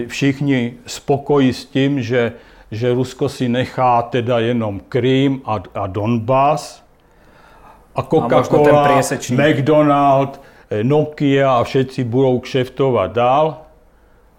všichni 0.07 0.73
spokojí 0.85 1.53
s 1.53 1.65
tím, 1.65 2.01
že 2.01 2.33
že 2.71 2.93
Rusko 2.93 3.29
si 3.29 3.49
nechá 3.49 4.01
teda 4.01 4.39
jenom 4.39 4.79
Krym 4.89 5.41
a, 5.45 5.59
a 5.75 5.87
Donbass 5.87 6.83
a 7.95 8.01
Coca-Cola, 8.03 9.01
McDonald, 9.31 10.41
eh, 10.69 10.83
Nokia 10.83 11.51
a 11.51 11.63
všetci 11.63 12.03
budou 12.03 12.39
kšeftovat 12.39 13.11
dál 13.11 13.57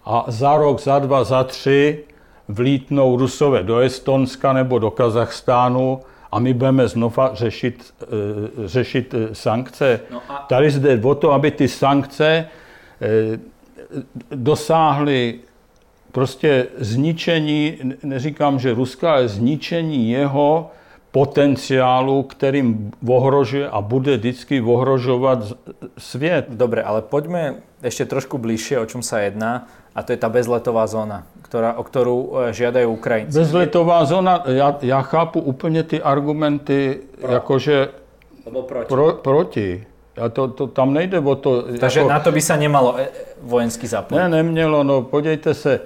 a 0.05 0.25
za 0.27 0.57
rok, 0.57 0.79
za 0.79 0.99
dva, 0.99 1.23
za 1.23 1.43
tři 1.43 2.03
vlítnou 2.47 3.17
Rusové 3.17 3.63
do 3.63 3.79
Estonska 3.79 4.53
nebo 4.53 4.79
do 4.79 4.91
Kazachstánu 4.91 5.99
a 6.31 6.39
my 6.39 6.53
budeme 6.53 6.87
znova 6.87 7.29
řešit, 7.33 7.93
e, 8.03 8.67
řešit 8.67 9.13
e, 9.13 9.35
sankce. 9.35 9.99
No 10.11 10.21
a... 10.29 10.45
Tady 10.49 10.71
jde 10.71 11.01
o 11.03 11.15
to, 11.15 11.31
aby 11.31 11.51
ty 11.51 11.67
sankce 11.67 12.47
dosáhly 14.31 15.39
prostě 16.11 16.67
zničení, 16.77 17.77
neříkám, 18.03 18.59
že 18.59 18.73
Ruska, 18.73 19.13
ale 19.13 19.27
zničení 19.27 20.11
jeho 20.11 20.71
potenciálu, 21.11 22.23
kterým 22.23 22.91
ohrožuje 23.07 23.69
a 23.69 23.81
bude 23.81 24.17
vždycky 24.17 24.61
ohrožovat 24.61 25.39
svět. 25.97 26.45
Dobre, 26.49 26.83
ale 26.83 27.01
poďme 27.01 27.65
ešte 27.81 28.05
trošku 28.05 28.37
bližšie, 28.37 28.77
o 28.79 28.85
čom 28.85 29.01
sa 29.01 29.23
jedná, 29.25 29.65
a 29.95 30.03
to 30.05 30.13
je 30.13 30.19
tá 30.21 30.29
bezletová 30.29 30.85
zóna, 30.85 31.25
ktorá, 31.41 31.73
o 31.75 31.83
ktorú 31.83 32.17
e, 32.17 32.53
žiadajú 32.53 32.87
Ukrajinci. 32.93 33.33
Bezletová 33.33 34.05
zóna, 34.05 34.43
já, 34.45 34.77
já 34.81 35.01
chápu 35.01 35.39
úplně 35.39 35.83
ty 35.83 36.01
argumenty, 36.01 36.99
Pro. 37.21 37.31
jakože 37.33 37.87
proti. 38.67 38.87
Pro, 38.87 39.13
proti. 39.13 39.83
A 40.21 40.29
to, 40.29 40.47
to, 40.47 40.67
tam 40.67 40.93
nejde 40.93 41.19
o 41.19 41.35
to... 41.35 41.63
Takže 41.79 41.99
jako, 41.99 42.09
na 42.09 42.19
to 42.19 42.31
by 42.31 42.41
sa 42.41 42.55
nemalo 42.55 42.99
e, 42.99 43.07
vojensky 43.41 43.87
zapojit. 43.87 44.19
Ne, 44.19 44.29
nemělo, 44.29 44.83
no 44.83 45.01
podívejte 45.01 45.53
se, 45.53 45.79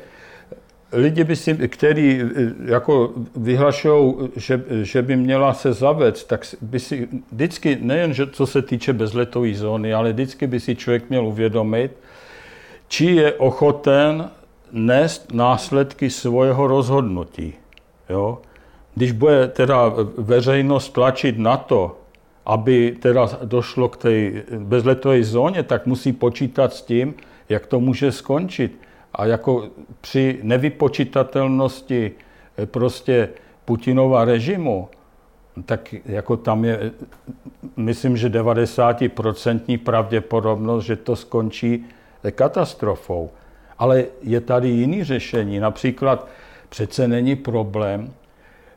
lidi 0.94 1.24
by 1.24 1.36
si, 1.36 1.54
který 1.68 2.22
eh, 2.22 2.28
jako 2.66 3.14
vyhlašují, 3.36 4.14
že, 4.36 4.64
že 4.82 5.02
by 5.02 5.16
měla 5.16 5.54
se 5.54 5.74
zavést, 5.74 6.24
tak 6.24 6.46
by 6.62 6.80
si 6.80 7.08
vždycky, 7.32 7.78
nejen 7.82 8.14
že 8.14 8.28
co 8.28 8.46
se 8.46 8.62
týče 8.62 8.94
bezletové 8.94 9.54
zóny, 9.54 9.94
ale 9.94 10.14
vždycky 10.14 10.48
by 10.48 10.60
si 10.60 10.76
člověk 10.76 11.10
měl 11.10 11.28
uvědomit, 11.28 11.92
či 12.88 13.06
je 13.06 13.34
ochoten 13.34 14.30
nést 14.72 15.34
následky 15.34 16.10
svého 16.10 16.68
rozhodnutí. 16.68 17.54
Jo? 18.10 18.38
Když 18.96 19.12
bude 19.12 19.48
teda 19.48 19.94
veřejnost 20.18 20.90
tlačit 20.90 21.40
na 21.40 21.58
to, 21.58 21.98
aby 22.46 22.98
teda 23.00 23.30
došlo 23.44 23.90
k 23.90 23.98
té 23.98 24.32
bezletové 24.58 25.24
zóně, 25.24 25.64
tak 25.64 25.86
musí 25.86 26.14
počítat 26.14 26.74
s 26.74 26.82
tím, 26.82 27.14
jak 27.50 27.66
to 27.66 27.80
může 27.80 28.12
skončit. 28.12 28.80
A 29.16 29.26
jako 29.26 29.70
při 30.02 30.40
nevypočitatelnosti 30.44 32.12
eh, 32.58 32.66
prostě 32.66 33.30
Putinova 33.66 34.26
režimu, 34.26 34.90
tak 35.66 35.96
jako 36.06 36.38
tam 36.38 36.66
je, 36.66 36.92
myslím, 37.78 38.18
že 38.18 38.30
90% 38.30 39.78
pravděpodobnost, 39.78 40.86
že 40.86 40.96
to 40.96 41.16
skončí 41.16 41.86
eh, 42.24 42.32
katastrofou. 42.32 43.30
Ale 43.78 44.06
je 44.22 44.42
tady 44.42 44.70
jiný 44.70 45.04
řešení. 45.04 45.60
Například 45.60 46.28
přece 46.70 47.08
není 47.08 47.36
problém 47.36 48.14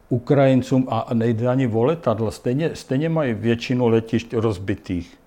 Ukrajincům 0.08 0.86
a 0.90 1.14
nejde 1.14 1.48
ani 1.48 1.66
o 1.68 1.84
letadla. 1.84 2.30
Stejně, 2.30 2.70
stejně 2.74 3.08
mají 3.08 3.34
většinu 3.34 3.88
letišť 3.88 4.34
rozbitých. 4.34 5.18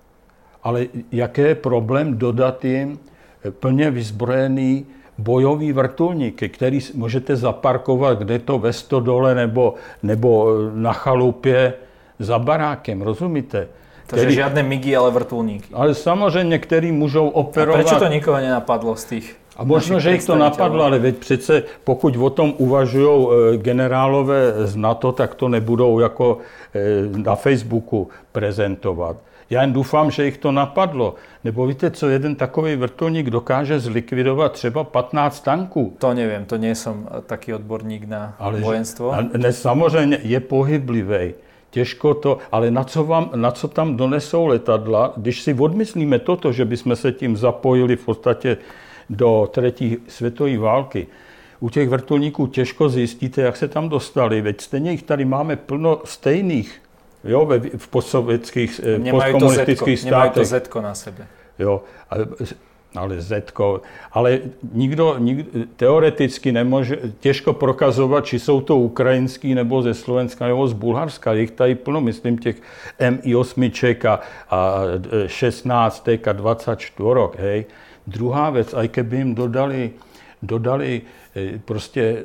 Ale 0.62 0.86
jaký 1.12 1.40
je 1.40 1.54
problém 1.54 2.18
dodat 2.18 2.64
jim 2.64 2.98
eh, 3.44 3.50
plně 3.50 3.90
vyzbrojený 3.90 4.86
bojový 5.20 5.72
vrtulníky, 5.72 6.48
který 6.48 6.78
můžete 6.94 7.36
zaparkovat 7.36 8.18
kde 8.18 8.38
to 8.38 8.58
ve 8.58 8.72
stodole 8.72 9.34
nebo, 9.34 9.74
nebo 10.02 10.48
na 10.74 10.92
chalupě 10.92 11.74
za 12.18 12.38
barákem, 12.38 13.02
rozumíte? 13.02 13.68
Takže 14.06 14.24
který, 14.24 14.34
žádné 14.34 14.62
migy, 14.62 14.96
ale 14.96 15.10
vrtulníky. 15.10 15.74
Ale 15.74 15.94
samozřejmě, 15.94 16.58
který 16.58 16.92
můžou 16.92 17.28
operovat... 17.28 17.80
A 17.80 17.88
proč 17.88 17.98
to 17.98 18.06
nikoho 18.06 18.36
nenapadlo 18.36 18.96
z 18.96 19.04
těch 19.04 19.40
a 19.60 19.64
možno, 19.64 20.00
že 20.00 20.12
jich 20.12 20.24
to 20.24 20.36
napadlo, 20.36 20.84
ale 20.84 20.98
veď 20.98 21.16
přece 21.16 21.62
pokud 21.84 22.16
o 22.16 22.30
tom 22.30 22.54
uvažují 22.58 23.28
eh, 23.28 23.56
generálové 23.56 24.52
z 24.66 24.76
NATO, 24.76 25.12
tak 25.12 25.34
to 25.34 25.48
nebudou 25.48 26.00
jako 26.00 26.38
eh, 26.74 26.80
na 27.18 27.34
Facebooku 27.34 28.08
prezentovat. 28.32 29.16
Já 29.50 29.60
jen 29.60 29.72
doufám, 29.72 30.10
že 30.10 30.24
jich 30.24 30.38
to 30.38 30.52
napadlo. 30.52 31.14
Nebo 31.44 31.66
víte, 31.66 31.90
co 31.90 32.08
jeden 32.08 32.34
takový 32.34 32.76
vrtulník 32.76 33.30
dokáže 33.30 33.80
zlikvidovat 33.80 34.52
třeba 34.52 34.84
15 34.84 35.40
tanků. 35.40 35.96
To 35.98 36.14
nevím, 36.14 36.46
to 36.46 36.58
nejsem 36.58 37.08
taký 37.26 37.54
odborník 37.54 38.04
na 38.04 38.34
ale 38.38 38.60
vojenstvo. 38.60 39.14
Že, 39.16 39.38
ne, 39.38 39.52
samozřejmě 39.52 40.18
je 40.22 40.40
pohyblivý. 40.40 41.34
Těžko 41.70 42.14
to, 42.14 42.38
ale 42.52 42.70
na 42.70 42.84
co, 42.84 43.04
vám, 43.04 43.30
na 43.34 43.50
co 43.50 43.68
tam 43.68 43.96
donesou 43.96 44.46
letadla, 44.46 45.12
když 45.16 45.42
si 45.42 45.54
odmyslíme 45.54 46.18
toto, 46.18 46.52
že 46.52 46.64
bychom 46.64 46.96
se 46.96 47.12
tím 47.12 47.36
zapojili 47.36 47.96
v 47.96 48.04
podstatě 48.04 48.56
do 49.10 49.48
třetí 49.52 49.96
světové 50.08 50.58
války, 50.58 51.06
u 51.60 51.70
těch 51.70 51.88
vrtulníků 51.88 52.46
těžko 52.46 52.88
zjistíte, 52.88 53.42
jak 53.42 53.56
se 53.56 53.68
tam 53.68 53.88
dostali, 53.88 54.40
veď 54.40 54.60
stejně 54.60 54.90
jich 54.90 55.02
tady 55.02 55.24
máme 55.24 55.56
plno 55.56 56.00
stejných 56.04 56.82
jo, 57.24 57.46
ve, 57.46 57.58
v 57.58 57.88
postsovětských, 57.88 58.80
eh, 59.06 59.10
postkomunistických 59.10 59.98
státech. 59.98 60.12
Nemají 60.12 60.30
to 60.30 60.44
Zetko 60.44 60.80
na 60.80 60.94
sebe. 60.94 61.26
Jo, 61.58 61.82
ale, 62.10 62.26
ale 62.96 63.20
Zetko, 63.20 63.80
ale 64.12 64.38
nikdo, 64.72 65.18
nikdo 65.18 65.44
teoreticky 65.76 66.52
nemůže, 66.52 66.98
těžko 67.20 67.52
prokazovat, 67.52 68.26
či 68.26 68.38
jsou 68.38 68.60
to 68.60 68.76
ukrajinský 68.76 69.54
nebo 69.54 69.82
ze 69.82 69.94
Slovenska 69.94 70.46
nebo 70.46 70.68
z 70.68 70.72
Bulharska. 70.72 71.32
Jich 71.32 71.50
tady 71.50 71.74
plno, 71.74 72.00
myslím, 72.00 72.38
těch 72.38 72.56
MI8 73.00 74.06
a, 74.08 74.20
a 74.50 74.82
16 75.26 76.08
a 76.26 76.32
24, 76.32 77.10
hej. 77.38 77.64
Druhá 78.06 78.50
věc, 78.50 78.74
a 78.74 78.88
keby 78.88 79.16
jim 79.16 79.34
dodali, 79.34 79.90
dodali 80.42 81.02
eh, 81.36 81.58
prostě 81.64 82.24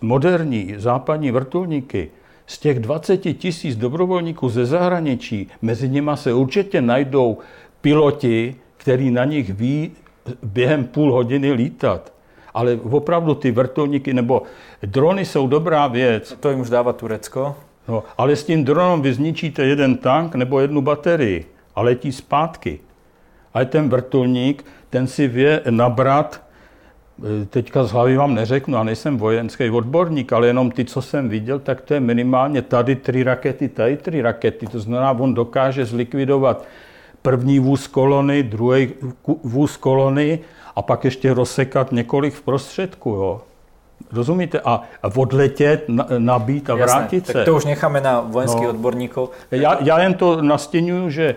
moderní 0.00 0.74
západní 0.78 1.30
vrtulníky, 1.30 2.10
z 2.46 2.58
těch 2.58 2.78
20 2.78 3.16
tisíc 3.16 3.76
dobrovolníků 3.76 4.48
ze 4.48 4.66
zahraničí, 4.66 5.48
mezi 5.62 5.88
nimi 5.88 6.10
se 6.14 6.32
určitě 6.32 6.80
najdou 6.80 7.38
piloti, 7.80 8.56
který 8.76 9.10
na 9.10 9.24
nich 9.24 9.50
ví 9.50 9.92
během 10.42 10.84
půl 10.84 11.12
hodiny 11.12 11.52
lítat. 11.52 12.12
Ale 12.54 12.78
opravdu 12.90 13.34
ty 13.34 13.50
vrtulníky 13.50 14.14
nebo 14.14 14.42
drony 14.82 15.24
jsou 15.24 15.46
dobrá 15.46 15.86
věc. 15.86 16.36
To 16.40 16.50
jim 16.50 16.60
už 16.60 16.70
dává 16.70 16.92
Turecko. 16.92 17.56
No, 17.88 18.02
ale 18.18 18.36
s 18.36 18.44
tím 18.44 18.64
dronem 18.64 19.02
vy 19.02 19.14
zničíte 19.14 19.64
jeden 19.64 19.96
tank 19.96 20.34
nebo 20.34 20.60
jednu 20.60 20.80
baterii 20.80 21.46
a 21.74 21.82
letí 21.82 22.12
zpátky. 22.12 22.80
Ale 23.54 23.64
ten 23.64 23.88
vrtulník, 23.88 24.64
ten 24.90 25.06
si 25.06 25.28
vě 25.28 25.62
nabrat 25.70 26.43
teďka 27.50 27.84
z 27.84 27.92
hlavy 27.92 28.16
vám 28.16 28.34
neřeknu, 28.34 28.76
a 28.76 28.84
nejsem 28.84 29.18
vojenský 29.18 29.70
odborník, 29.70 30.32
ale 30.32 30.46
jenom 30.46 30.70
ty, 30.70 30.84
co 30.84 31.02
jsem 31.02 31.28
viděl, 31.28 31.58
tak 31.58 31.80
to 31.80 31.94
je 31.94 32.00
minimálně 32.00 32.62
tady 32.62 32.96
tři 32.96 33.22
rakety, 33.22 33.68
tady 33.68 33.96
tři 33.96 34.22
rakety. 34.22 34.66
To 34.66 34.80
znamená, 34.80 35.10
on 35.10 35.34
dokáže 35.34 35.84
zlikvidovat 35.84 36.64
první 37.22 37.58
vůz 37.58 37.86
kolony, 37.86 38.42
druhý 38.42 38.92
vůz 39.42 39.76
kolony 39.76 40.38
a 40.76 40.82
pak 40.82 41.04
ještě 41.04 41.34
rozsekat 41.34 41.92
několik 41.92 42.34
v 42.34 42.42
prostředku. 42.42 43.10
Jo. 43.10 43.40
Rozumíte? 44.12 44.60
A, 44.64 44.82
odletět, 45.16 45.84
nabít 46.18 46.70
a 46.70 46.74
vrátit 46.74 47.16
Jasné, 47.16 47.26
se. 47.26 47.32
Tak 47.32 47.44
to 47.44 47.56
už 47.56 47.64
necháme 47.64 48.00
na 48.00 48.20
vojenských 48.20 48.62
no. 48.62 48.68
odborníků. 48.68 49.30
Já, 49.50 49.78
já 49.80 50.00
jen 50.00 50.14
to 50.14 50.42
nastěňuju, 50.42 51.10
že 51.10 51.36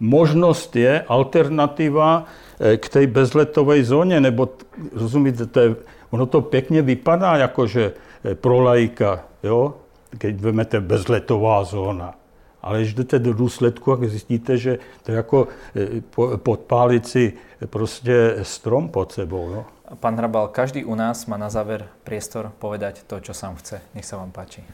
možnost 0.00 0.76
je, 0.76 1.04
alternativa 1.08 2.24
eh, 2.60 2.76
k 2.76 2.88
té 2.88 3.06
bezletové 3.06 3.84
zóně, 3.84 4.20
nebo 4.20 4.48
rozumíte, 4.92 5.46
to 5.46 5.60
je, 5.60 5.76
ono 6.10 6.26
to 6.26 6.40
pěkně 6.40 6.82
vypadá 6.82 7.36
jakože 7.36 7.92
eh, 8.24 8.34
pro 8.34 8.60
lajka, 8.60 9.24
jo, 9.42 9.74
když 10.10 10.40
vezmete 10.40 10.80
bezletová 10.80 11.64
zóna. 11.64 12.14
Ale 12.62 12.80
když 12.80 12.94
jdete 12.94 13.18
do 13.18 13.32
důsledku, 13.32 13.92
a 13.92 13.96
zjistíte, 14.00 14.58
že 14.58 14.78
to 15.02 15.12
je 15.12 15.16
jako 15.16 15.48
eh, 15.76 16.36
podpálit 16.36 17.06
si 17.06 17.32
prostě 17.66 18.36
strom 18.42 18.88
pod 18.88 19.12
sebou. 19.12 19.50
Jo. 19.50 19.64
Pán 20.00 20.16
Hrabal, 20.16 20.48
každý 20.48 20.84
u 20.84 20.94
nás 20.94 21.26
má 21.26 21.36
na 21.36 21.46
záver 21.46 21.86
priestor 22.02 22.50
povedať 22.58 23.06
to, 23.06 23.22
čo 23.22 23.30
sám 23.30 23.54
chce. 23.62 23.78
Nech 23.94 24.02
sa 24.02 24.18
vám 24.18 24.34
páči. 24.34 24.66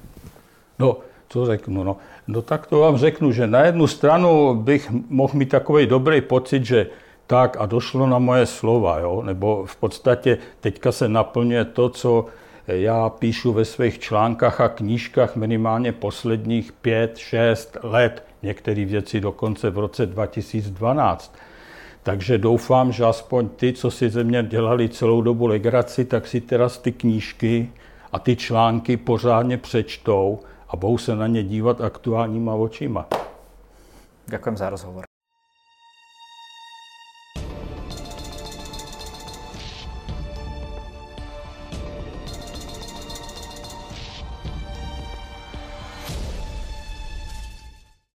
No, 0.80 1.04
co 1.32 1.46
řeknu? 1.46 1.84
No, 1.84 1.96
no 2.26 2.42
tak 2.42 2.66
to 2.66 2.78
vám 2.78 2.96
řeknu, 2.96 3.32
že 3.32 3.46
na 3.46 3.60
jednu 3.60 3.86
stranu 3.86 4.54
bych 4.54 4.90
mohl 5.08 5.34
mít 5.36 5.48
takový 5.48 5.86
dobrý 5.86 6.20
pocit, 6.20 6.64
že 6.64 6.86
tak 7.26 7.56
a 7.60 7.66
došlo 7.66 8.06
na 8.06 8.18
moje 8.18 8.46
slova, 8.46 8.98
jo? 8.98 9.22
nebo 9.22 9.64
v 9.66 9.76
podstatě 9.76 10.38
teďka 10.60 10.92
se 10.92 11.08
naplňuje 11.08 11.64
to, 11.64 11.88
co 11.88 12.26
já 12.66 13.08
píšu 13.08 13.52
ve 13.52 13.64
svých 13.64 13.98
článkách 13.98 14.60
a 14.60 14.68
knížkách 14.68 15.36
minimálně 15.36 15.92
posledních 15.92 16.72
pět, 16.72 17.18
šest 17.18 17.76
let, 17.82 18.24
některé 18.42 18.84
věci 18.84 19.20
dokonce 19.20 19.70
v 19.70 19.78
roce 19.78 20.06
2012. 20.06 21.34
Takže 22.02 22.38
doufám, 22.38 22.92
že 22.92 23.04
aspoň 23.04 23.48
ty, 23.48 23.72
co 23.72 23.90
si 23.90 24.10
ze 24.10 24.24
mě 24.24 24.42
dělali 24.42 24.88
celou 24.88 25.22
dobu 25.22 25.46
legraci, 25.46 26.04
tak 26.04 26.26
si 26.26 26.40
teraz 26.40 26.78
ty 26.78 26.92
knížky 26.92 27.70
a 28.12 28.18
ty 28.18 28.36
články 28.36 28.96
pořádně 28.96 29.58
přečtou 29.58 30.40
a 30.72 30.76
budou 30.76 30.98
se 30.98 31.16
na 31.16 31.26
ně 31.26 31.42
dívat 31.42 31.80
aktuálníma 31.80 32.54
očima. 32.54 33.06
Ďakujem 34.26 34.56
za 34.56 34.70
rozhovor. 34.70 35.11